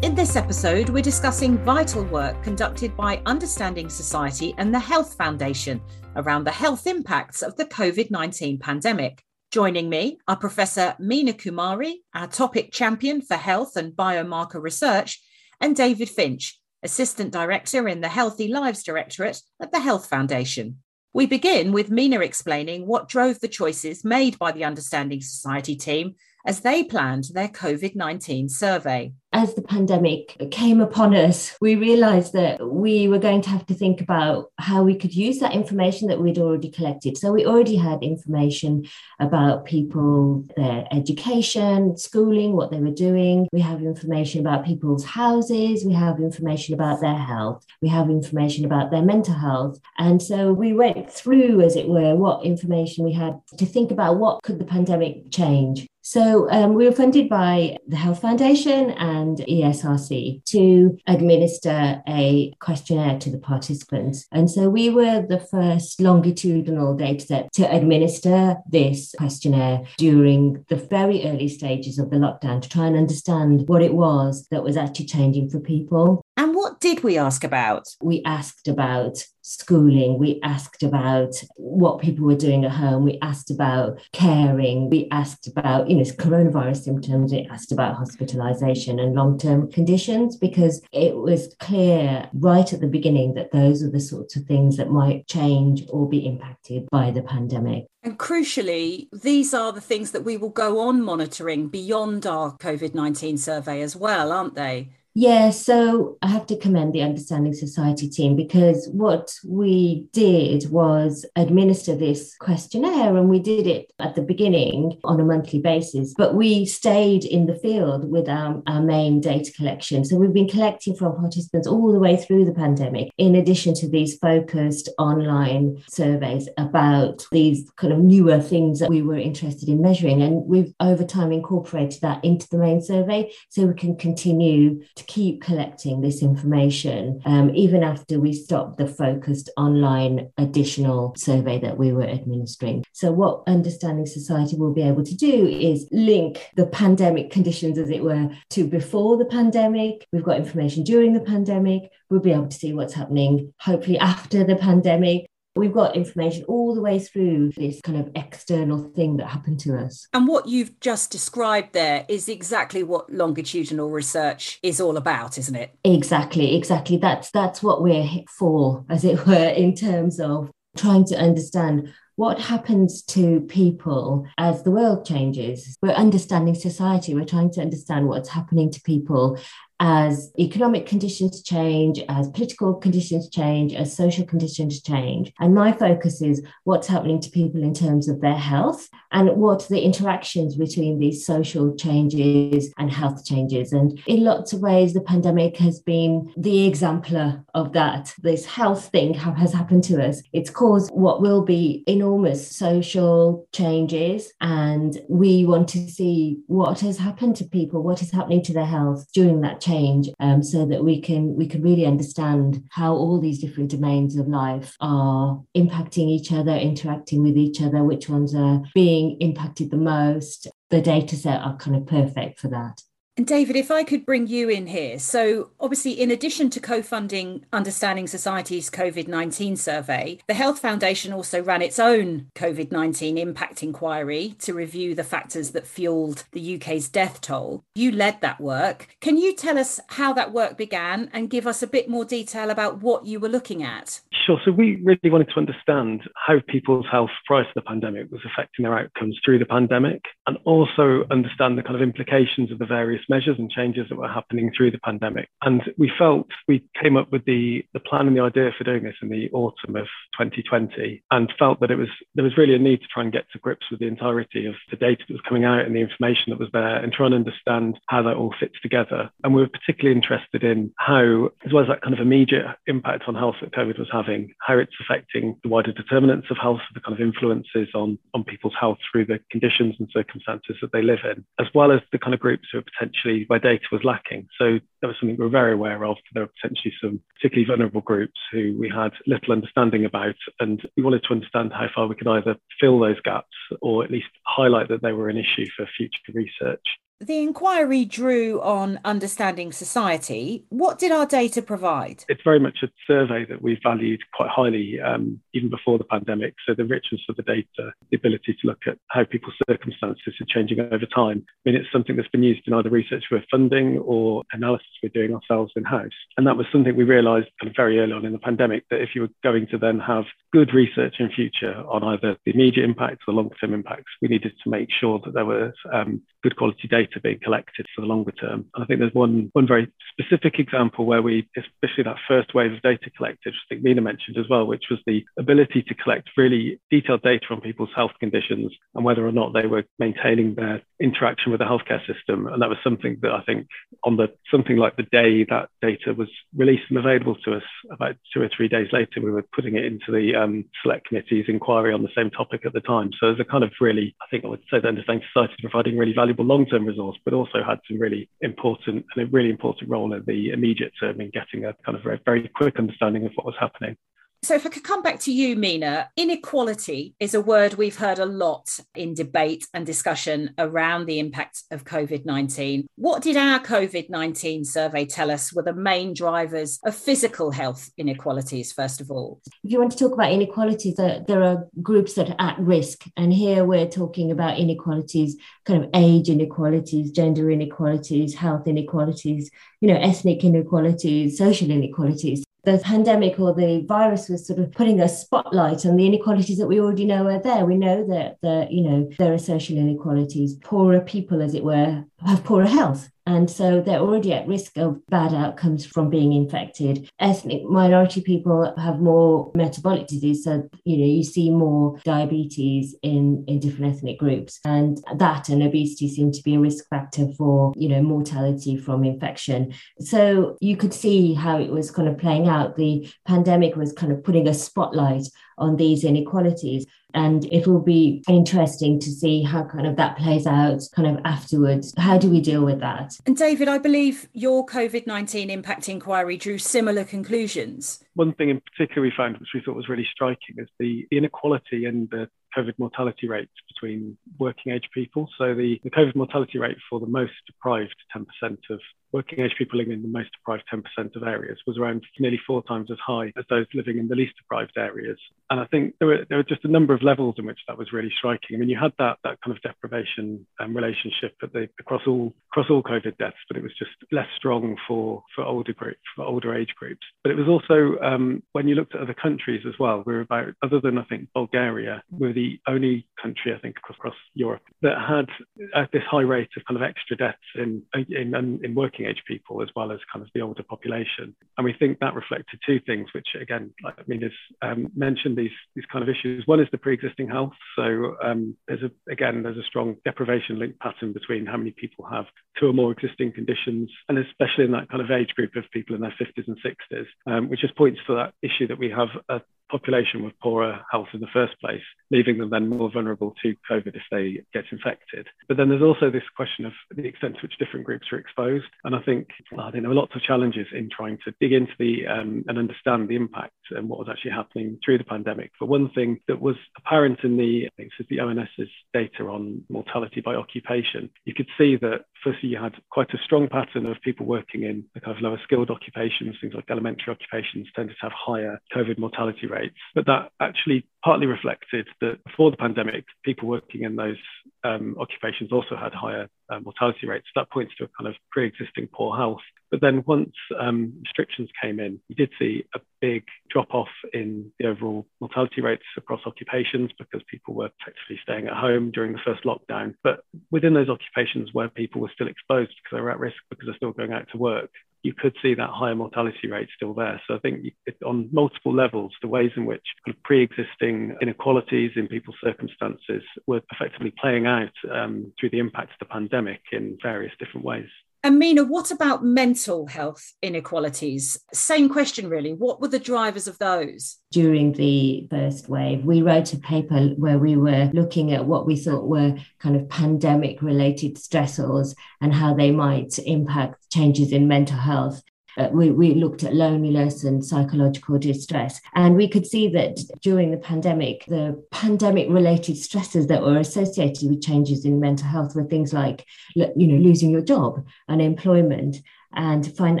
In 0.00 0.14
this 0.14 0.36
episode, 0.36 0.88
we're 0.88 1.02
discussing 1.02 1.58
vital 1.58 2.02
work 2.04 2.42
conducted 2.42 2.96
by 2.96 3.20
Understanding 3.26 3.90
Society 3.90 4.54
and 4.56 4.74
the 4.74 4.78
Health 4.78 5.18
Foundation 5.18 5.82
around 6.16 6.44
the 6.44 6.50
health 6.50 6.86
impacts 6.86 7.42
of 7.42 7.54
the 7.56 7.66
COVID 7.66 8.10
19 8.10 8.58
pandemic. 8.58 9.22
Joining 9.50 9.90
me 9.90 10.16
are 10.26 10.36
Professor 10.36 10.96
Meena 10.98 11.34
Kumari, 11.34 11.96
our 12.14 12.26
topic 12.26 12.72
champion 12.72 13.20
for 13.20 13.36
health 13.36 13.76
and 13.76 13.92
biomarker 13.92 14.62
research, 14.62 15.22
and 15.60 15.76
David 15.76 16.08
Finch, 16.08 16.58
Assistant 16.82 17.32
Director 17.32 17.86
in 17.86 18.00
the 18.00 18.08
Healthy 18.08 18.48
Lives 18.48 18.82
Directorate 18.82 19.42
at 19.60 19.72
the 19.72 19.80
Health 19.80 20.06
Foundation. 20.06 20.78
We 21.14 21.26
begin 21.26 21.72
with 21.72 21.90
Meena 21.90 22.24
explaining 22.24 22.86
what 22.86 23.08
drove 23.08 23.40
the 23.40 23.48
choices 23.48 24.02
made 24.02 24.38
by 24.38 24.50
the 24.52 24.64
Understanding 24.64 25.20
Society 25.20 25.76
team 25.76 26.14
as 26.46 26.60
they 26.60 26.84
planned 26.84 27.24
their 27.34 27.48
COVID 27.48 27.94
19 27.94 28.48
survey 28.48 29.12
as 29.32 29.54
the 29.54 29.62
pandemic 29.62 30.36
came 30.50 30.80
upon 30.80 31.14
us, 31.14 31.56
we 31.60 31.74
realized 31.74 32.34
that 32.34 32.64
we 32.68 33.08
were 33.08 33.18
going 33.18 33.40
to 33.42 33.50
have 33.50 33.64
to 33.66 33.74
think 33.74 34.00
about 34.00 34.52
how 34.58 34.82
we 34.82 34.94
could 34.94 35.14
use 35.14 35.38
that 35.38 35.54
information 35.54 36.08
that 36.08 36.20
we'd 36.20 36.38
already 36.38 36.70
collected. 36.70 37.16
So 37.16 37.32
we 37.32 37.46
already 37.46 37.76
had 37.76 38.02
information 38.02 38.86
about 39.20 39.64
people, 39.64 40.44
their 40.56 40.86
education, 40.92 41.96
schooling, 41.96 42.52
what 42.52 42.70
they 42.70 42.80
were 42.80 42.90
doing. 42.90 43.48
We 43.52 43.60
have 43.60 43.80
information 43.80 44.40
about 44.40 44.66
people's 44.66 45.04
houses. 45.04 45.84
We 45.84 45.94
have 45.94 46.20
information 46.20 46.74
about 46.74 47.00
their 47.00 47.16
health. 47.16 47.64
We 47.80 47.88
have 47.88 48.10
information 48.10 48.66
about 48.66 48.90
their 48.90 49.02
mental 49.02 49.34
health. 49.34 49.78
And 49.98 50.20
so 50.20 50.52
we 50.52 50.74
went 50.74 51.10
through, 51.10 51.62
as 51.62 51.76
it 51.76 51.88
were, 51.88 52.14
what 52.16 52.44
information 52.44 53.04
we 53.04 53.12
had 53.12 53.40
to 53.56 53.64
think 53.64 53.90
about 53.90 54.18
what 54.18 54.42
could 54.42 54.58
the 54.58 54.64
pandemic 54.66 55.30
change. 55.30 55.86
So 56.04 56.50
um, 56.50 56.74
we 56.74 56.84
were 56.84 56.92
funded 56.92 57.28
by 57.28 57.76
the 57.86 57.94
Health 57.96 58.20
Foundation 58.20 58.90
and 58.90 59.21
ESRC 59.22 60.44
to 60.46 60.98
administer 61.06 62.02
a 62.08 62.52
questionnaire 62.60 63.18
to 63.18 63.30
the 63.30 63.38
participants. 63.38 64.26
And 64.32 64.50
so 64.50 64.68
we 64.68 64.90
were 64.90 65.24
the 65.28 65.40
first 65.40 66.00
longitudinal 66.00 66.94
data 66.94 67.24
set 67.24 67.52
to 67.54 67.74
administer 67.74 68.56
this 68.68 69.14
questionnaire 69.18 69.82
during 69.98 70.64
the 70.68 70.76
very 70.76 71.24
early 71.24 71.48
stages 71.48 71.98
of 71.98 72.10
the 72.10 72.16
lockdown 72.16 72.60
to 72.62 72.68
try 72.68 72.86
and 72.86 72.96
understand 72.96 73.68
what 73.68 73.82
it 73.82 73.94
was 73.94 74.46
that 74.50 74.62
was 74.62 74.76
actually 74.76 75.06
changing 75.06 75.50
for 75.50 75.60
people. 75.60 76.22
And 76.36 76.54
what 76.54 76.80
did 76.80 77.02
we 77.02 77.18
ask 77.18 77.44
about? 77.44 77.88
We 78.02 78.22
asked 78.24 78.68
about 78.68 79.24
schooling. 79.42 80.18
We 80.18 80.40
asked 80.42 80.82
about 80.82 81.34
what 81.56 82.00
people 82.00 82.24
were 82.24 82.36
doing 82.36 82.64
at 82.64 82.70
home. 82.70 83.04
We 83.04 83.18
asked 83.20 83.50
about 83.50 84.00
caring. 84.12 84.88
We 84.88 85.08
asked 85.10 85.46
about, 85.46 85.90
you 85.90 85.96
know, 85.96 86.02
coronavirus 86.02 86.84
symptoms. 86.84 87.32
We 87.32 87.46
asked 87.50 87.72
about 87.72 87.96
hospitalization 87.96 88.98
and 88.98 89.14
long 89.14 89.38
term 89.38 89.70
conditions 89.70 90.36
because 90.36 90.82
it 90.92 91.16
was 91.16 91.54
clear 91.60 92.28
right 92.34 92.72
at 92.72 92.80
the 92.80 92.86
beginning 92.86 93.34
that 93.34 93.52
those 93.52 93.82
are 93.82 93.90
the 93.90 94.00
sorts 94.00 94.36
of 94.36 94.44
things 94.44 94.76
that 94.76 94.90
might 94.90 95.26
change 95.26 95.84
or 95.88 96.08
be 96.08 96.26
impacted 96.26 96.88
by 96.90 97.10
the 97.10 97.22
pandemic. 97.22 97.86
And 98.04 98.18
crucially, 98.18 99.08
these 99.12 99.54
are 99.54 99.72
the 99.72 99.80
things 99.80 100.10
that 100.10 100.24
we 100.24 100.36
will 100.36 100.50
go 100.50 100.80
on 100.80 101.02
monitoring 101.02 101.68
beyond 101.68 102.26
our 102.26 102.56
COVID 102.56 102.94
19 102.94 103.38
survey 103.38 103.80
as 103.82 103.94
well, 103.94 104.32
aren't 104.32 104.54
they? 104.54 104.90
Yeah, 105.14 105.50
so 105.50 106.16
I 106.22 106.28
have 106.28 106.46
to 106.46 106.56
commend 106.56 106.94
the 106.94 107.02
Understanding 107.02 107.52
Society 107.52 108.08
team 108.08 108.34
because 108.34 108.88
what 108.92 109.34
we 109.46 110.06
did 110.12 110.70
was 110.70 111.26
administer 111.36 111.94
this 111.94 112.34
questionnaire 112.36 113.14
and 113.14 113.28
we 113.28 113.38
did 113.38 113.66
it 113.66 113.92
at 113.98 114.14
the 114.14 114.22
beginning 114.22 114.98
on 115.04 115.20
a 115.20 115.24
monthly 115.24 115.58
basis, 115.58 116.14
but 116.16 116.34
we 116.34 116.64
stayed 116.64 117.26
in 117.26 117.44
the 117.44 117.58
field 117.58 118.10
with 118.10 118.26
our, 118.26 118.62
our 118.66 118.80
main 118.80 119.20
data 119.20 119.52
collection. 119.52 120.02
So 120.06 120.16
we've 120.16 120.32
been 120.32 120.48
collecting 120.48 120.96
from 120.96 121.14
participants 121.16 121.68
all 121.68 121.92
the 121.92 121.98
way 121.98 122.16
through 122.16 122.46
the 122.46 122.54
pandemic, 122.54 123.10
in 123.18 123.34
addition 123.34 123.74
to 123.74 123.90
these 123.90 124.16
focused 124.16 124.88
online 124.98 125.82
surveys 125.90 126.48
about 126.56 127.26
these 127.30 127.70
kind 127.76 127.92
of 127.92 127.98
newer 127.98 128.40
things 128.40 128.78
that 128.78 128.88
we 128.88 129.02
were 129.02 129.18
interested 129.18 129.68
in 129.68 129.82
measuring. 129.82 130.22
And 130.22 130.46
we've 130.46 130.72
over 130.80 131.04
time 131.04 131.32
incorporated 131.32 132.00
that 132.00 132.24
into 132.24 132.48
the 132.48 132.56
main 132.56 132.80
survey 132.80 133.30
so 133.50 133.66
we 133.66 133.74
can 133.74 133.94
continue 133.94 134.82
to 134.96 135.01
to 135.02 135.12
keep 135.12 135.42
collecting 135.42 136.00
this 136.00 136.22
information 136.22 137.20
um, 137.24 137.50
even 137.54 137.82
after 137.82 138.20
we 138.20 138.32
stopped 138.32 138.78
the 138.78 138.86
focused 138.86 139.50
online 139.56 140.30
additional 140.38 141.14
survey 141.16 141.58
that 141.58 141.78
we 141.78 141.92
were 141.92 142.06
administering. 142.06 142.84
So, 142.92 143.12
what 143.12 143.42
Understanding 143.46 144.06
Society 144.06 144.56
will 144.56 144.72
be 144.72 144.82
able 144.82 145.04
to 145.04 145.14
do 145.14 145.46
is 145.46 145.88
link 145.90 146.50
the 146.56 146.66
pandemic 146.66 147.30
conditions, 147.30 147.78
as 147.78 147.90
it 147.90 148.02
were, 148.02 148.30
to 148.50 148.64
before 148.64 149.16
the 149.16 149.24
pandemic. 149.24 150.06
We've 150.12 150.24
got 150.24 150.36
information 150.36 150.84
during 150.84 151.12
the 151.12 151.20
pandemic. 151.20 151.90
We'll 152.10 152.20
be 152.20 152.32
able 152.32 152.48
to 152.48 152.56
see 152.56 152.72
what's 152.72 152.94
happening, 152.94 153.52
hopefully, 153.58 153.98
after 153.98 154.44
the 154.44 154.56
pandemic. 154.56 155.26
We've 155.54 155.72
got 155.72 155.96
information 155.96 156.44
all 156.48 156.74
the 156.74 156.80
way 156.80 156.98
through 156.98 157.52
this 157.56 157.80
kind 157.82 157.98
of 157.98 158.10
external 158.14 158.90
thing 158.94 159.18
that 159.18 159.26
happened 159.26 159.60
to 159.60 159.76
us. 159.76 160.08
And 160.14 160.26
what 160.26 160.48
you've 160.48 160.80
just 160.80 161.10
described 161.10 161.74
there 161.74 162.06
is 162.08 162.28
exactly 162.28 162.82
what 162.82 163.12
longitudinal 163.12 163.90
research 163.90 164.58
is 164.62 164.80
all 164.80 164.96
about, 164.96 165.36
isn't 165.36 165.54
it? 165.54 165.76
Exactly, 165.84 166.56
exactly. 166.56 166.96
That's 166.96 167.30
that's 167.30 167.62
what 167.62 167.82
we're 167.82 168.08
for, 168.28 168.84
as 168.88 169.04
it 169.04 169.26
were, 169.26 169.48
in 169.48 169.74
terms 169.74 170.18
of 170.18 170.50
trying 170.76 171.04
to 171.06 171.16
understand 171.16 171.92
what 172.16 172.38
happens 172.38 173.02
to 173.02 173.40
people 173.42 174.26
as 174.38 174.62
the 174.62 174.70
world 174.70 175.04
changes. 175.04 175.76
We're 175.82 175.90
understanding 175.90 176.54
society, 176.54 177.14
we're 177.14 177.24
trying 177.24 177.50
to 177.52 177.60
understand 177.60 178.06
what's 178.06 178.28
happening 178.28 178.70
to 178.70 178.80
people 178.82 179.38
as 179.84 180.30
economic 180.38 180.86
conditions 180.86 181.42
change, 181.42 182.00
as 182.08 182.30
political 182.30 182.72
conditions 182.72 183.28
change, 183.28 183.74
as 183.74 183.94
social 183.94 184.24
conditions 184.24 184.80
change. 184.80 185.32
And 185.40 185.56
my 185.56 185.72
focus 185.72 186.22
is 186.22 186.40
what's 186.62 186.86
happening 186.86 187.20
to 187.20 187.30
people 187.30 187.64
in 187.64 187.74
terms 187.74 188.08
of 188.08 188.20
their 188.20 188.36
health 188.36 188.88
and 189.10 189.30
what 189.30 189.66
the 189.68 189.82
interactions 189.82 190.54
between 190.54 191.00
these 191.00 191.26
social 191.26 191.74
changes 191.74 192.72
and 192.78 192.92
health 192.92 193.26
changes. 193.26 193.72
And 193.72 194.00
in 194.06 194.22
lots 194.22 194.52
of 194.52 194.60
ways, 194.60 194.94
the 194.94 195.00
pandemic 195.00 195.56
has 195.56 195.80
been 195.80 196.32
the 196.36 196.64
exemplar 196.64 197.44
of 197.52 197.72
that. 197.72 198.14
This 198.22 198.46
health 198.46 198.86
thing 198.90 199.14
has 199.14 199.52
happened 199.52 199.82
to 199.84 200.00
us. 200.00 200.22
It's 200.32 200.48
caused 200.48 200.92
what 200.92 201.20
will 201.20 201.42
be 201.42 201.82
enormous 201.88 202.48
social 202.48 203.48
changes. 203.50 204.32
And 204.40 205.00
we 205.08 205.44
want 205.44 205.68
to 205.70 205.90
see 205.90 206.38
what 206.46 206.78
has 206.80 206.98
happened 206.98 207.34
to 207.36 207.44
people, 207.46 207.82
what 207.82 208.00
is 208.00 208.12
happening 208.12 208.44
to 208.44 208.52
their 208.52 208.64
health 208.64 209.08
during 209.12 209.40
that 209.40 209.60
change 209.60 209.71
change 209.72 210.10
um, 210.20 210.42
so 210.42 210.66
that 210.66 210.84
we 210.84 211.00
can 211.00 211.34
we 211.34 211.46
can 211.46 211.62
really 211.62 211.86
understand 211.86 212.62
how 212.70 212.94
all 212.94 213.20
these 213.20 213.40
different 213.40 213.70
domains 213.70 214.16
of 214.16 214.28
life 214.28 214.76
are 214.80 215.42
impacting 215.56 216.08
each 216.08 216.32
other 216.32 216.52
interacting 216.52 217.22
with 217.22 217.36
each 217.36 217.60
other 217.62 217.82
which 217.82 218.08
ones 218.08 218.34
are 218.34 218.62
being 218.74 219.16
impacted 219.20 219.70
the 219.70 219.76
most. 219.76 220.48
The 220.70 220.80
data 220.80 221.16
set 221.16 221.40
are 221.40 221.56
kind 221.56 221.76
of 221.76 221.86
perfect 221.86 222.40
for 222.40 222.48
that 222.48 222.82
And 223.18 223.26
David, 223.26 223.56
if 223.56 223.70
I 223.70 223.84
could 223.84 224.06
bring 224.06 224.26
you 224.26 224.48
in 224.48 224.66
here. 224.66 224.98
So, 224.98 225.50
obviously, 225.60 226.00
in 226.00 226.10
addition 226.10 226.48
to 226.48 226.60
co 226.60 226.80
funding 226.80 227.44
Understanding 227.52 228.06
Society's 228.06 228.70
COVID 228.70 229.06
19 229.06 229.56
survey, 229.56 230.18
the 230.28 230.34
Health 230.34 230.60
Foundation 230.60 231.12
also 231.12 231.42
ran 231.42 231.60
its 231.60 231.78
own 231.78 232.28
COVID 232.34 232.72
19 232.72 233.18
impact 233.18 233.62
inquiry 233.62 234.34
to 234.38 234.54
review 234.54 234.94
the 234.94 235.04
factors 235.04 235.50
that 235.50 235.66
fueled 235.66 236.24
the 236.32 236.56
UK's 236.56 236.88
death 236.88 237.20
toll. 237.20 237.62
You 237.74 237.92
led 237.92 238.22
that 238.22 238.40
work. 238.40 238.88
Can 239.02 239.18
you 239.18 239.34
tell 239.34 239.58
us 239.58 239.78
how 239.88 240.14
that 240.14 240.32
work 240.32 240.56
began 240.56 241.10
and 241.12 241.28
give 241.28 241.46
us 241.46 241.62
a 241.62 241.66
bit 241.66 241.90
more 241.90 242.06
detail 242.06 242.48
about 242.48 242.80
what 242.80 243.04
you 243.04 243.20
were 243.20 243.28
looking 243.28 243.62
at? 243.62 244.00
Sure. 244.24 244.40
So, 244.42 244.52
we 244.52 244.80
really 244.82 245.10
wanted 245.10 245.28
to 245.28 245.38
understand 245.38 246.00
how 246.14 246.40
people's 246.48 246.86
health 246.90 247.10
prior 247.26 247.44
to 247.44 247.50
the 247.54 247.60
pandemic 247.60 248.10
was 248.10 248.22
affecting 248.24 248.62
their 248.62 248.78
outcomes 248.78 249.20
through 249.22 249.38
the 249.38 249.44
pandemic 249.44 250.00
and 250.26 250.38
also 250.44 251.04
understand 251.10 251.58
the 251.58 251.62
kind 251.62 251.76
of 251.76 251.82
implications 251.82 252.50
of 252.50 252.58
the 252.58 252.64
various 252.64 253.01
measures 253.08 253.38
and 253.38 253.50
changes 253.50 253.88
that 253.88 253.98
were 253.98 254.08
happening 254.08 254.52
through 254.56 254.70
the 254.70 254.78
pandemic. 254.78 255.28
And 255.42 255.62
we 255.78 255.90
felt 255.96 256.28
we 256.48 256.64
came 256.80 256.96
up 256.96 257.10
with 257.12 257.24
the, 257.24 257.64
the 257.72 257.80
plan 257.80 258.06
and 258.06 258.16
the 258.16 258.22
idea 258.22 258.50
for 258.56 258.64
doing 258.64 258.84
this 258.84 258.96
in 259.02 259.08
the 259.08 259.30
autumn 259.32 259.76
of 259.76 259.86
2020 260.18 261.02
and 261.10 261.32
felt 261.38 261.60
that 261.60 261.70
it 261.70 261.76
was 261.76 261.88
there 262.14 262.24
was 262.24 262.36
really 262.36 262.54
a 262.54 262.58
need 262.58 262.80
to 262.80 262.86
try 262.92 263.02
and 263.02 263.12
get 263.12 263.30
to 263.32 263.38
grips 263.38 263.70
with 263.70 263.80
the 263.80 263.86
entirety 263.86 264.46
of 264.46 264.54
the 264.70 264.76
data 264.76 265.02
that 265.06 265.14
was 265.14 265.22
coming 265.28 265.44
out 265.44 265.64
and 265.64 265.74
the 265.74 265.80
information 265.80 266.30
that 266.30 266.38
was 266.38 266.50
there 266.52 266.76
and 266.76 266.92
try 266.92 267.06
and 267.06 267.14
understand 267.14 267.78
how 267.88 268.02
that 268.02 268.16
all 268.16 268.34
fits 268.38 268.54
together. 268.62 269.10
And 269.24 269.34
we 269.34 269.42
were 269.42 269.48
particularly 269.48 269.96
interested 269.96 270.42
in 270.42 270.72
how, 270.78 271.30
as 271.44 271.52
well 271.52 271.62
as 271.62 271.68
that 271.68 271.82
kind 271.82 271.94
of 271.94 272.00
immediate 272.00 272.46
impact 272.66 273.04
on 273.08 273.14
health 273.14 273.36
that 273.40 273.52
COVID 273.52 273.78
was 273.78 273.88
having, 273.92 274.32
how 274.40 274.58
it's 274.58 274.72
affecting 274.80 275.38
the 275.42 275.48
wider 275.48 275.72
determinants 275.72 276.28
of 276.30 276.36
health, 276.36 276.60
the 276.74 276.80
kind 276.80 276.94
of 276.94 277.00
influences 277.00 277.68
on, 277.74 277.98
on 278.14 278.24
people's 278.24 278.54
health 278.58 278.78
through 278.90 279.06
the 279.06 279.20
conditions 279.30 279.74
and 279.78 279.88
circumstances 279.92 280.56
that 280.60 280.72
they 280.72 280.82
live 280.82 281.00
in, 281.04 281.24
as 281.40 281.46
well 281.54 281.72
as 281.72 281.80
the 281.92 281.98
kind 281.98 282.14
of 282.14 282.20
groups 282.20 282.48
who 282.52 282.58
are 282.58 282.62
potentially 282.62 282.91
where 283.26 283.38
data 283.38 283.64
was 283.70 283.84
lacking. 283.84 284.28
So 284.38 284.58
that 284.80 284.86
was 284.86 284.96
something 285.00 285.16
we 285.16 285.24
were 285.24 285.30
very 285.30 285.52
aware 285.52 285.84
of. 285.84 285.96
There 286.12 286.24
were 286.24 286.32
potentially 286.40 286.74
some 286.80 287.00
particularly 287.16 287.46
vulnerable 287.46 287.80
groups 287.80 288.18
who 288.30 288.56
we 288.58 288.68
had 288.68 288.92
little 289.06 289.32
understanding 289.32 289.84
about, 289.84 290.16
and 290.40 290.60
we 290.76 290.82
wanted 290.82 291.04
to 291.04 291.12
understand 291.12 291.52
how 291.52 291.68
far 291.74 291.86
we 291.86 291.94
could 291.94 292.08
either 292.08 292.36
fill 292.60 292.78
those 292.78 293.00
gaps 293.00 293.34
or 293.60 293.84
at 293.84 293.90
least 293.90 294.08
highlight 294.26 294.68
that 294.68 294.82
they 294.82 294.92
were 294.92 295.08
an 295.08 295.16
issue 295.18 295.46
for 295.56 295.66
future 295.76 295.98
research. 296.14 296.64
The 297.00 297.18
inquiry 297.18 297.84
drew 297.84 298.40
on 298.42 298.78
understanding 298.84 299.50
society. 299.50 300.44
What 300.50 300.78
did 300.78 300.92
our 300.92 301.04
data 301.04 301.42
provide? 301.42 302.04
It's 302.08 302.22
very 302.22 302.38
much 302.38 302.58
a 302.62 302.68
survey 302.86 303.24
that 303.28 303.42
we 303.42 303.58
valued 303.60 304.00
quite 304.14 304.30
highly 304.30 304.80
um, 304.80 305.20
even 305.34 305.50
before 305.50 305.78
the 305.78 305.84
pandemic. 305.84 306.34
So, 306.46 306.54
the 306.54 306.64
richness 306.64 307.00
of 307.08 307.16
the 307.16 307.24
data, 307.24 307.72
the 307.90 307.96
ability 307.96 308.36
to 308.40 308.46
look 308.46 308.60
at 308.68 308.78
how 308.86 309.02
people's 309.02 309.34
circumstances 309.50 310.14
are 310.20 310.26
changing 310.28 310.60
over 310.60 310.86
time. 310.94 311.24
I 311.26 311.50
mean, 311.50 311.60
it's 311.60 311.72
something 311.72 311.96
that's 311.96 312.08
been 312.10 312.22
used 312.22 312.42
in 312.46 312.54
either 312.54 312.70
research 312.70 313.02
we're 313.10 313.24
funding 313.32 313.78
or 313.78 314.22
analysis 314.32 314.68
we're 314.80 314.90
doing 314.90 315.12
ourselves 315.12 315.52
in 315.56 315.64
house. 315.64 315.90
And 316.16 316.26
that 316.28 316.36
was 316.36 316.46
something 316.52 316.76
we 316.76 316.84
realised 316.84 317.30
kind 317.40 317.50
of 317.50 317.56
very 317.56 317.80
early 317.80 317.94
on 317.94 318.04
in 318.04 318.12
the 318.12 318.18
pandemic 318.20 318.62
that 318.70 318.80
if 318.80 318.90
you 318.94 319.00
were 319.00 319.10
going 319.24 319.48
to 319.48 319.58
then 319.58 319.80
have 319.80 320.04
good 320.32 320.54
research 320.54 320.96
in 321.00 321.10
future 321.10 321.64
on 321.68 321.82
either 321.82 322.16
the 322.24 322.32
immediate 322.32 322.64
impacts 322.64 323.04
or 323.08 323.14
long 323.14 323.30
term 323.40 323.54
impacts, 323.54 323.90
we 324.00 324.06
needed 324.06 324.32
to 324.44 324.50
make 324.50 324.68
sure 324.70 325.00
that 325.04 325.14
there 325.14 325.24
was 325.24 325.52
um, 325.72 326.00
good 326.22 326.36
quality 326.36 326.68
data 326.68 326.91
being 327.00 327.20
collected 327.22 327.66
for 327.74 327.82
the 327.82 327.86
longer 327.86 328.12
term. 328.12 328.46
And 328.54 328.64
I 328.64 328.66
think 328.66 328.80
there's 328.80 328.94
one, 328.94 329.30
one 329.32 329.46
very 329.46 329.72
specific 329.92 330.38
example 330.38 330.86
where 330.86 331.02
we, 331.02 331.28
especially 331.36 331.84
that 331.84 331.96
first 332.08 332.34
wave 332.34 332.52
of 332.52 332.62
data 332.62 332.90
collected, 332.96 333.32
which 333.32 333.34
I 333.34 333.54
think 333.54 333.64
Meena 333.64 333.82
mentioned 333.82 334.16
as 334.18 334.28
well, 334.28 334.46
which 334.46 334.64
was 334.70 334.80
the 334.86 335.04
ability 335.18 335.62
to 335.62 335.74
collect 335.74 336.10
really 336.16 336.60
detailed 336.70 337.02
data 337.02 337.26
on 337.30 337.40
people's 337.40 337.70
health 337.74 337.92
conditions 338.00 338.52
and 338.74 338.84
whether 338.84 339.06
or 339.06 339.12
not 339.12 339.32
they 339.32 339.46
were 339.46 339.64
maintaining 339.78 340.34
their 340.34 340.62
interaction 340.80 341.30
with 341.30 341.40
the 341.40 341.44
healthcare 341.44 341.80
system. 341.86 342.26
And 342.26 342.42
that 342.42 342.48
was 342.48 342.58
something 342.64 342.98
that 343.02 343.12
I 343.12 343.22
think 343.22 343.46
on 343.84 343.96
the 343.96 344.08
something 344.30 344.56
like 344.56 344.76
the 344.76 344.82
day 344.84 345.24
that 345.24 345.48
data 345.60 345.94
was 345.94 346.08
released 346.36 346.64
and 346.68 346.78
available 346.78 347.16
to 347.24 347.34
us, 347.36 347.42
about 347.70 347.96
two 348.12 348.22
or 348.22 348.30
three 348.34 348.48
days 348.48 348.68
later, 348.72 349.00
we 349.02 349.10
were 349.10 349.24
putting 349.34 349.56
it 349.56 349.64
into 349.64 349.90
the 349.90 350.14
um, 350.14 350.44
select 350.62 350.88
committee's 350.88 351.26
inquiry 351.28 351.72
on 351.72 351.82
the 351.82 351.88
same 351.96 352.10
topic 352.10 352.44
at 352.44 352.52
the 352.52 352.60
time. 352.60 352.90
So 352.98 353.06
there's 353.06 353.20
a 353.20 353.24
kind 353.24 353.44
of 353.44 353.52
really, 353.60 353.94
I 354.02 354.06
think 354.10 354.24
I 354.24 354.28
would 354.28 354.42
say 354.50 354.60
the 354.60 354.68
Understanding 354.68 355.06
Society 355.12 355.34
is 355.34 355.50
providing 355.50 355.78
really 355.78 355.94
valuable 355.94 356.24
long-term 356.24 356.66
resource, 356.72 356.98
but 357.04 357.14
also 357.14 357.42
had 357.46 357.58
some 357.68 357.78
really 357.78 358.08
important 358.20 358.84
and 358.94 359.06
a 359.06 359.10
really 359.10 359.30
important 359.30 359.70
role 359.70 359.92
in 359.92 360.02
the 360.06 360.30
immediate 360.30 360.72
term 360.80 361.00
in 361.00 361.10
getting 361.10 361.44
a 361.44 361.54
kind 361.64 361.76
of 361.76 361.82
very, 361.82 362.00
very 362.04 362.28
quick 362.34 362.58
understanding 362.58 363.04
of 363.06 363.12
what 363.14 363.26
was 363.26 363.36
happening. 363.38 363.76
So, 364.24 364.36
if 364.36 364.46
I 364.46 364.50
could 364.50 364.62
come 364.62 364.82
back 364.82 365.00
to 365.00 365.12
you, 365.12 365.34
Meena, 365.34 365.88
inequality 365.96 366.94
is 367.00 367.12
a 367.12 367.20
word 367.20 367.54
we've 367.54 367.76
heard 367.76 367.98
a 367.98 368.06
lot 368.06 368.56
in 368.76 368.94
debate 368.94 369.48
and 369.52 369.66
discussion 369.66 370.32
around 370.38 370.86
the 370.86 371.00
impact 371.00 371.42
of 371.50 371.64
COVID 371.64 372.06
19. 372.06 372.68
What 372.76 373.02
did 373.02 373.16
our 373.16 373.40
COVID 373.40 373.90
19 373.90 374.44
survey 374.44 374.86
tell 374.86 375.10
us 375.10 375.32
were 375.32 375.42
the 375.42 375.52
main 375.52 375.92
drivers 375.92 376.60
of 376.64 376.76
physical 376.76 377.32
health 377.32 377.68
inequalities, 377.76 378.52
first 378.52 378.80
of 378.80 378.92
all? 378.92 379.20
If 379.42 379.50
you 379.50 379.58
want 379.58 379.72
to 379.72 379.78
talk 379.78 379.92
about 379.92 380.12
inequalities, 380.12 380.76
there 380.76 381.22
are 381.24 381.48
groups 381.60 381.94
that 381.94 382.10
are 382.10 382.16
at 382.20 382.38
risk. 382.38 382.84
And 382.96 383.12
here 383.12 383.44
we're 383.44 383.68
talking 383.68 384.12
about 384.12 384.38
inequalities, 384.38 385.16
kind 385.46 385.64
of 385.64 385.70
age 385.74 386.08
inequalities, 386.08 386.92
gender 386.92 387.28
inequalities, 387.28 388.14
health 388.14 388.46
inequalities, 388.46 389.32
you 389.60 389.66
know, 389.66 389.80
ethnic 389.80 390.22
inequalities, 390.22 391.18
social 391.18 391.50
inequalities 391.50 392.22
the 392.44 392.58
pandemic 392.58 393.20
or 393.20 393.32
the 393.32 393.64
virus 393.68 394.08
was 394.08 394.26
sort 394.26 394.40
of 394.40 394.50
putting 394.52 394.80
a 394.80 394.88
spotlight 394.88 395.64
on 395.64 395.76
the 395.76 395.86
inequalities 395.86 396.38
that 396.38 396.48
we 396.48 396.60
already 396.60 396.84
know 396.84 397.06
are 397.06 397.20
there. 397.20 397.46
We 397.46 397.56
know 397.56 397.86
that 397.86 398.18
the, 398.20 398.48
you 398.50 398.62
know, 398.62 398.90
there 398.98 399.12
are 399.12 399.18
social 399.18 399.56
inequalities. 399.56 400.34
Poorer 400.36 400.80
people, 400.80 401.22
as 401.22 401.34
it 401.34 401.44
were, 401.44 401.84
have 402.04 402.24
poorer 402.24 402.46
health. 402.46 402.90
And 403.06 403.30
so 403.30 403.60
they're 403.60 403.80
already 403.80 404.12
at 404.12 404.28
risk 404.28 404.56
of 404.56 404.84
bad 404.86 405.12
outcomes 405.12 405.66
from 405.66 405.90
being 405.90 406.12
infected. 406.12 406.88
Ethnic 407.00 407.44
minority 407.44 408.00
people 408.00 408.54
have 408.56 408.80
more 408.80 409.32
metabolic 409.34 409.88
disease. 409.88 410.24
So, 410.24 410.48
you 410.64 410.78
know, 410.78 410.86
you 410.86 411.02
see 411.02 411.30
more 411.30 411.78
diabetes 411.84 412.76
in, 412.82 413.24
in 413.26 413.40
different 413.40 413.74
ethnic 413.74 413.98
groups. 413.98 414.38
And 414.44 414.78
that 414.96 415.28
and 415.28 415.42
obesity 415.42 415.88
seem 415.88 416.12
to 416.12 416.22
be 416.22 416.36
a 416.36 416.40
risk 416.40 416.68
factor 416.68 417.08
for, 417.18 417.52
you 417.56 417.68
know, 417.68 417.82
mortality 417.82 418.56
from 418.56 418.84
infection. 418.84 419.52
So 419.80 420.36
you 420.40 420.56
could 420.56 420.72
see 420.72 421.14
how 421.14 421.38
it 421.38 421.50
was 421.50 421.70
kind 421.70 421.88
of 421.88 421.98
playing 421.98 422.28
out. 422.28 422.56
The 422.56 422.88
pandemic 423.06 423.56
was 423.56 423.72
kind 423.72 423.92
of 423.92 424.04
putting 424.04 424.28
a 424.28 424.34
spotlight 424.34 425.08
on 425.38 425.56
these 425.56 425.84
inequalities. 425.84 426.66
And 426.94 427.24
it 427.32 427.46
will 427.46 427.60
be 427.60 428.02
interesting 428.08 428.78
to 428.80 428.90
see 428.90 429.22
how 429.22 429.44
kind 429.44 429.66
of 429.66 429.76
that 429.76 429.96
plays 429.96 430.26
out 430.26 430.62
kind 430.74 430.88
of 430.88 431.04
afterwards. 431.04 431.74
How 431.78 431.98
do 431.98 432.10
we 432.10 432.20
deal 432.20 432.44
with 432.44 432.60
that? 432.60 432.94
And 433.06 433.16
David, 433.16 433.48
I 433.48 433.58
believe 433.58 434.08
your 434.12 434.44
COVID 434.46 434.86
19 434.86 435.30
impact 435.30 435.68
inquiry 435.68 436.16
drew 436.16 436.38
similar 436.38 436.84
conclusions. 436.84 437.82
One 437.94 438.12
thing 438.14 438.30
in 438.30 438.40
particular 438.40 438.82
we 438.82 438.92
found, 438.96 439.18
which 439.18 439.28
we 439.34 439.42
thought 439.44 439.56
was 439.56 439.68
really 439.68 439.86
striking, 439.92 440.36
is 440.38 440.48
the 440.58 440.86
inequality 440.90 441.66
in 441.66 441.88
the 441.90 442.08
COVID 442.36 442.54
mortality 442.58 443.08
rates 443.08 443.32
between 443.48 443.96
working 444.18 444.52
age 444.52 444.68
people. 444.72 445.08
So 445.18 445.34
the, 445.34 445.60
the 445.62 445.70
COVID 445.70 445.94
mortality 445.94 446.38
rate 446.38 446.56
for 446.68 446.80
the 446.80 446.86
most 446.86 447.12
deprived 447.26 447.76
10% 447.94 448.06
of 448.50 448.60
working 448.92 449.20
age 449.20 449.32
people 449.38 449.58
living 449.58 449.72
in 449.72 449.82
the 449.82 449.88
most 449.88 450.10
deprived 450.12 450.44
10% 450.52 450.96
of 450.96 451.02
areas 451.02 451.38
was 451.46 451.58
around 451.58 451.84
nearly 451.98 452.20
four 452.26 452.42
times 452.44 452.70
as 452.70 452.78
high 452.84 453.12
as 453.16 453.24
those 453.30 453.46
living 453.54 453.78
in 453.78 453.88
the 453.88 453.96
least 453.96 454.16
deprived 454.16 454.52
areas. 454.56 454.98
And 455.30 455.40
I 455.40 455.46
think 455.46 455.74
there 455.78 455.88
were, 455.88 456.04
there 456.08 456.18
were 456.18 456.24
just 456.24 456.44
a 456.44 456.48
number 456.48 456.74
of 456.74 456.82
levels 456.82 457.14
in 457.18 457.26
which 457.26 457.40
that 457.48 457.58
was 457.58 457.72
really 457.72 457.92
striking. 457.96 458.36
I 458.36 458.38
mean, 458.38 458.48
you 458.48 458.58
had 458.60 458.72
that, 458.78 458.98
that 459.04 459.18
kind 459.24 459.36
of 459.36 459.42
deprivation 459.42 460.26
um, 460.40 460.54
relationship 460.54 461.14
the, 461.32 461.48
across 461.58 461.82
all 461.86 462.14
across 462.30 462.46
all 462.50 462.62
COVID 462.62 462.96
deaths, 462.98 463.16
but 463.28 463.36
it 463.36 463.42
was 463.42 463.52
just 463.58 463.70
less 463.90 464.06
strong 464.16 464.56
for, 464.66 465.02
for 465.14 465.24
older 465.24 465.52
groups, 465.52 465.80
for 465.94 466.04
older 466.04 466.34
age 466.34 466.54
groups. 466.56 466.80
But 467.02 467.12
it 467.12 467.16
was 467.16 467.28
also 467.28 467.78
um, 467.82 468.22
when 468.32 468.48
you 468.48 468.54
looked 468.54 468.74
at 468.74 468.80
other 468.80 468.94
countries 468.94 469.42
as 469.46 469.54
well, 469.60 469.82
we 469.86 469.92
were 469.92 470.00
about, 470.00 470.28
other 470.42 470.60
than 470.60 470.78
I 470.78 470.84
think 470.84 471.08
Bulgaria, 471.14 471.82
we 471.90 472.06
were 472.08 472.12
the 472.14 472.40
only 472.46 472.86
country 473.00 473.34
I 473.34 473.38
think 473.38 473.56
across, 473.58 473.76
across 473.76 473.94
Europe 474.14 474.42
that 474.62 474.78
had 474.78 475.06
uh, 475.54 475.66
this 475.72 475.82
high 475.90 476.00
rate 476.00 476.30
of 476.36 476.44
kind 476.46 476.56
of 476.56 476.62
extra 476.62 476.96
deaths 476.96 477.18
in, 477.34 477.62
in, 477.74 478.40
in 478.42 478.54
working 478.54 478.81
working 478.82 478.90
age 478.90 479.02
people 479.06 479.42
as 479.42 479.48
well 479.54 479.72
as 479.72 479.78
kind 479.92 480.04
of 480.04 480.10
the 480.14 480.20
older 480.20 480.42
population. 480.42 481.14
And 481.38 481.44
we 481.44 481.54
think 481.58 481.78
that 481.80 481.94
reflected 481.94 482.40
two 482.46 482.60
things, 482.66 482.88
which 482.94 483.08
again, 483.20 483.52
like 483.62 483.74
I 483.78 483.82
mean, 483.86 484.02
is 484.02 484.12
um, 484.40 484.70
mentioned 484.74 485.16
these 485.16 485.30
these 485.54 485.64
kind 485.72 485.82
of 485.82 485.88
issues. 485.88 486.26
One 486.26 486.40
is 486.40 486.48
the 486.52 486.58
pre-existing 486.58 487.08
health. 487.08 487.32
So 487.56 487.96
um, 488.02 488.36
there's 488.48 488.62
a 488.62 488.70
again 488.90 489.22
there's 489.22 489.38
a 489.38 489.48
strong 489.48 489.76
deprivation 489.84 490.38
link 490.38 490.58
pattern 490.58 490.92
between 490.92 491.26
how 491.26 491.36
many 491.36 491.50
people 491.52 491.86
have 491.90 492.06
two 492.38 492.46
or 492.46 492.52
more 492.52 492.72
existing 492.72 493.12
conditions, 493.12 493.70
and 493.88 493.98
especially 493.98 494.44
in 494.44 494.52
that 494.52 494.68
kind 494.68 494.82
of 494.82 494.90
age 494.90 495.14
group 495.14 495.36
of 495.36 495.44
people 495.52 495.74
in 495.74 495.82
their 495.82 495.94
50s 496.00 496.26
and 496.26 496.38
60s, 496.42 496.86
um, 497.06 497.28
which 497.28 497.40
just 497.40 497.56
points 497.56 497.80
to 497.86 497.94
that 497.94 498.14
issue 498.22 498.46
that 498.48 498.58
we 498.58 498.70
have 498.70 498.88
a 499.08 499.20
population 499.52 500.02
with 500.02 500.18
poorer 500.20 500.60
health 500.72 500.88
in 500.94 501.00
the 501.00 501.12
first 501.12 501.38
place, 501.40 501.62
leaving 501.90 502.18
them 502.18 502.30
then 502.30 502.48
more 502.48 502.70
vulnerable 502.72 503.14
to 503.22 503.36
COVID 503.48 503.76
if 503.76 503.82
they 503.90 504.22
get 504.32 504.44
infected. 504.50 505.06
But 505.28 505.36
then 505.36 505.50
there's 505.50 505.62
also 505.62 505.90
this 505.90 506.08
question 506.16 506.46
of 506.46 506.52
the 506.74 506.88
extent 506.88 507.16
to 507.16 507.20
which 507.22 507.38
different 507.38 507.66
groups 507.66 507.86
are 507.92 507.98
exposed. 507.98 508.46
And 508.64 508.74
I 508.74 508.80
think, 508.80 509.08
well, 509.30 509.46
I 509.46 509.50
think 509.50 509.62
there 509.62 509.68
were 509.68 509.76
lots 509.76 509.94
of 509.94 510.02
challenges 510.02 510.46
in 510.52 510.70
trying 510.74 510.98
to 511.04 511.14
dig 511.20 511.32
into 511.32 511.52
the 511.58 511.86
um, 511.86 512.24
and 512.26 512.38
understand 512.38 512.88
the 512.88 512.96
impact 512.96 513.34
and 513.50 513.68
what 513.68 513.78
was 513.78 513.88
actually 513.90 514.12
happening 514.12 514.58
through 514.64 514.78
the 514.78 514.84
pandemic. 514.84 515.30
But 515.38 515.46
one 515.46 515.70
thing 515.70 516.00
that 516.08 516.20
was 516.20 516.36
apparent 516.56 517.00
in 517.04 517.16
the, 517.18 517.46
I 517.46 517.50
think 517.56 517.70
this 517.70 517.84
is 517.84 517.86
the 517.90 518.00
ONS's 518.00 518.48
data 518.72 519.04
on 519.04 519.44
mortality 519.50 520.00
by 520.00 520.14
occupation, 520.14 520.90
you 521.04 521.14
could 521.14 521.28
see 521.36 521.56
that 521.56 521.84
firstly 522.02 522.30
you 522.30 522.38
had 522.38 522.54
quite 522.70 522.92
a 522.94 522.98
strong 523.04 523.28
pattern 523.28 523.66
of 523.66 523.80
people 523.82 524.06
working 524.06 524.42
in 524.44 524.64
the 524.74 524.80
kind 524.80 524.96
of 524.96 525.02
lower 525.02 525.20
skilled 525.22 525.50
occupations, 525.50 526.16
things 526.20 526.34
like 526.34 526.50
elementary 526.50 526.92
occupations 526.92 527.48
tended 527.54 527.76
to 527.76 527.82
have 527.82 527.92
higher 527.92 528.40
COVID 528.54 528.78
mortality 528.78 529.26
rates. 529.26 529.41
But 529.74 529.86
that 529.86 530.10
actually 530.20 530.66
partly 530.84 531.06
reflected 531.06 531.68
that 531.80 532.02
before 532.04 532.30
the 532.30 532.36
pandemic, 532.36 532.84
people 533.04 533.28
working 533.28 533.62
in 533.62 533.76
those 533.76 533.96
um, 534.44 534.76
occupations 534.78 535.32
also 535.32 535.56
had 535.56 535.72
higher 535.72 536.08
uh, 536.28 536.40
mortality 536.40 536.86
rates. 536.86 537.06
That 537.14 537.30
points 537.30 537.54
to 537.58 537.64
a 537.64 537.68
kind 537.78 537.88
of 537.88 537.94
pre-existing 538.10 538.68
poor 538.72 538.96
health. 538.96 539.20
But 539.50 539.60
then 539.60 539.84
once 539.86 540.12
um, 540.40 540.72
restrictions 540.82 541.28
came 541.40 541.60
in, 541.60 541.78
we 541.88 541.94
did 541.94 542.10
see 542.18 542.44
a 542.54 542.60
big 542.80 543.04
drop 543.30 543.54
off 543.54 543.68
in 543.92 544.32
the 544.38 544.46
overall 544.46 544.86
mortality 545.00 545.40
rates 545.40 545.64
across 545.76 546.00
occupations 546.06 546.70
because 546.78 547.02
people 547.08 547.34
were 547.34 547.50
effectively 547.60 548.00
staying 548.02 548.26
at 548.26 548.34
home 548.34 548.70
during 548.70 548.92
the 548.92 549.00
first 549.04 549.24
lockdown. 549.24 549.74
But 549.84 550.04
within 550.30 550.54
those 550.54 550.68
occupations 550.68 551.30
where 551.32 551.48
people 551.48 551.80
were 551.80 551.92
still 551.94 552.08
exposed 552.08 552.50
because 552.50 552.76
they 552.76 552.80
were 552.80 552.90
at 552.90 552.98
risk 552.98 553.16
because 553.30 553.46
they're 553.46 553.56
still 553.56 553.72
going 553.72 553.92
out 553.92 554.08
to 554.12 554.18
work, 554.18 554.50
you 554.82 554.92
could 554.94 555.16
see 555.22 555.34
that 555.34 555.50
higher 555.50 555.74
mortality 555.74 556.28
rate 556.28 556.48
still 556.56 556.74
there. 556.74 557.00
So 557.06 557.14
I 557.14 557.18
think 557.18 557.46
on 557.84 558.08
multiple 558.12 558.54
levels, 558.54 558.92
the 559.00 559.08
ways 559.08 559.30
in 559.36 559.46
which 559.46 559.62
kind 559.86 559.96
of 559.96 560.02
pre-existing 560.02 560.96
inequalities 561.00 561.72
in 561.76 561.86
people's 561.86 562.16
circumstances 562.22 563.02
were 563.26 563.40
effectively 563.52 563.92
playing 564.00 564.26
out 564.26 564.52
um, 564.70 565.12
through 565.18 565.30
the 565.30 565.38
impact 565.38 565.72
of 565.72 565.78
the 565.78 565.92
pandemic 565.92 566.40
in 566.50 566.78
various 566.82 567.12
different 567.18 567.46
ways. 567.46 567.68
And 568.04 568.20
Meena, 568.20 568.48
what 568.48 568.72
about 568.72 569.04
mental 569.04 569.66
health 569.68 570.12
inequalities? 570.22 571.20
Same 571.32 571.68
question, 571.68 572.08
really. 572.08 572.32
What 572.32 572.60
were 572.60 572.66
the 572.66 572.80
drivers 572.80 573.28
of 573.28 573.38
those? 573.38 573.98
During 574.10 574.52
the 574.52 575.06
first 575.08 575.48
wave, 575.48 575.84
we 575.84 576.02
wrote 576.02 576.32
a 576.32 576.38
paper 576.38 576.88
where 576.96 577.18
we 577.18 577.36
were 577.36 577.70
looking 577.72 578.12
at 578.12 578.26
what 578.26 578.44
we 578.44 578.56
thought 578.56 578.88
were 578.88 579.16
kind 579.38 579.54
of 579.54 579.68
pandemic 579.68 580.42
related 580.42 580.96
stressors 580.96 581.76
and 582.00 582.12
how 582.12 582.34
they 582.34 582.50
might 582.50 582.98
impact 582.98 583.70
changes 583.70 584.10
in 584.10 584.26
mental 584.26 584.58
health 584.58 585.00
uh, 585.38 585.48
we, 585.52 585.70
we 585.70 585.94
looked 585.94 586.24
at 586.24 586.34
loneliness 586.34 587.04
and 587.04 587.24
psychological 587.24 587.98
distress. 587.98 588.60
And 588.74 588.96
we 588.96 589.08
could 589.08 589.26
see 589.26 589.48
that 589.48 589.80
during 590.02 590.30
the 590.30 590.36
pandemic, 590.36 591.04
the 591.06 591.42
pandemic 591.50 592.08
related 592.10 592.56
stresses 592.56 593.06
that 593.08 593.22
were 593.22 593.38
associated 593.38 594.08
with 594.08 594.22
changes 594.22 594.64
in 594.64 594.80
mental 594.80 595.08
health 595.08 595.34
were 595.34 595.44
things 595.44 595.72
like, 595.72 596.06
you 596.34 596.66
know, 596.66 596.76
losing 596.76 597.10
your 597.10 597.22
job, 597.22 597.64
unemployment, 597.88 598.76
and, 599.14 599.56
fin- 599.56 599.80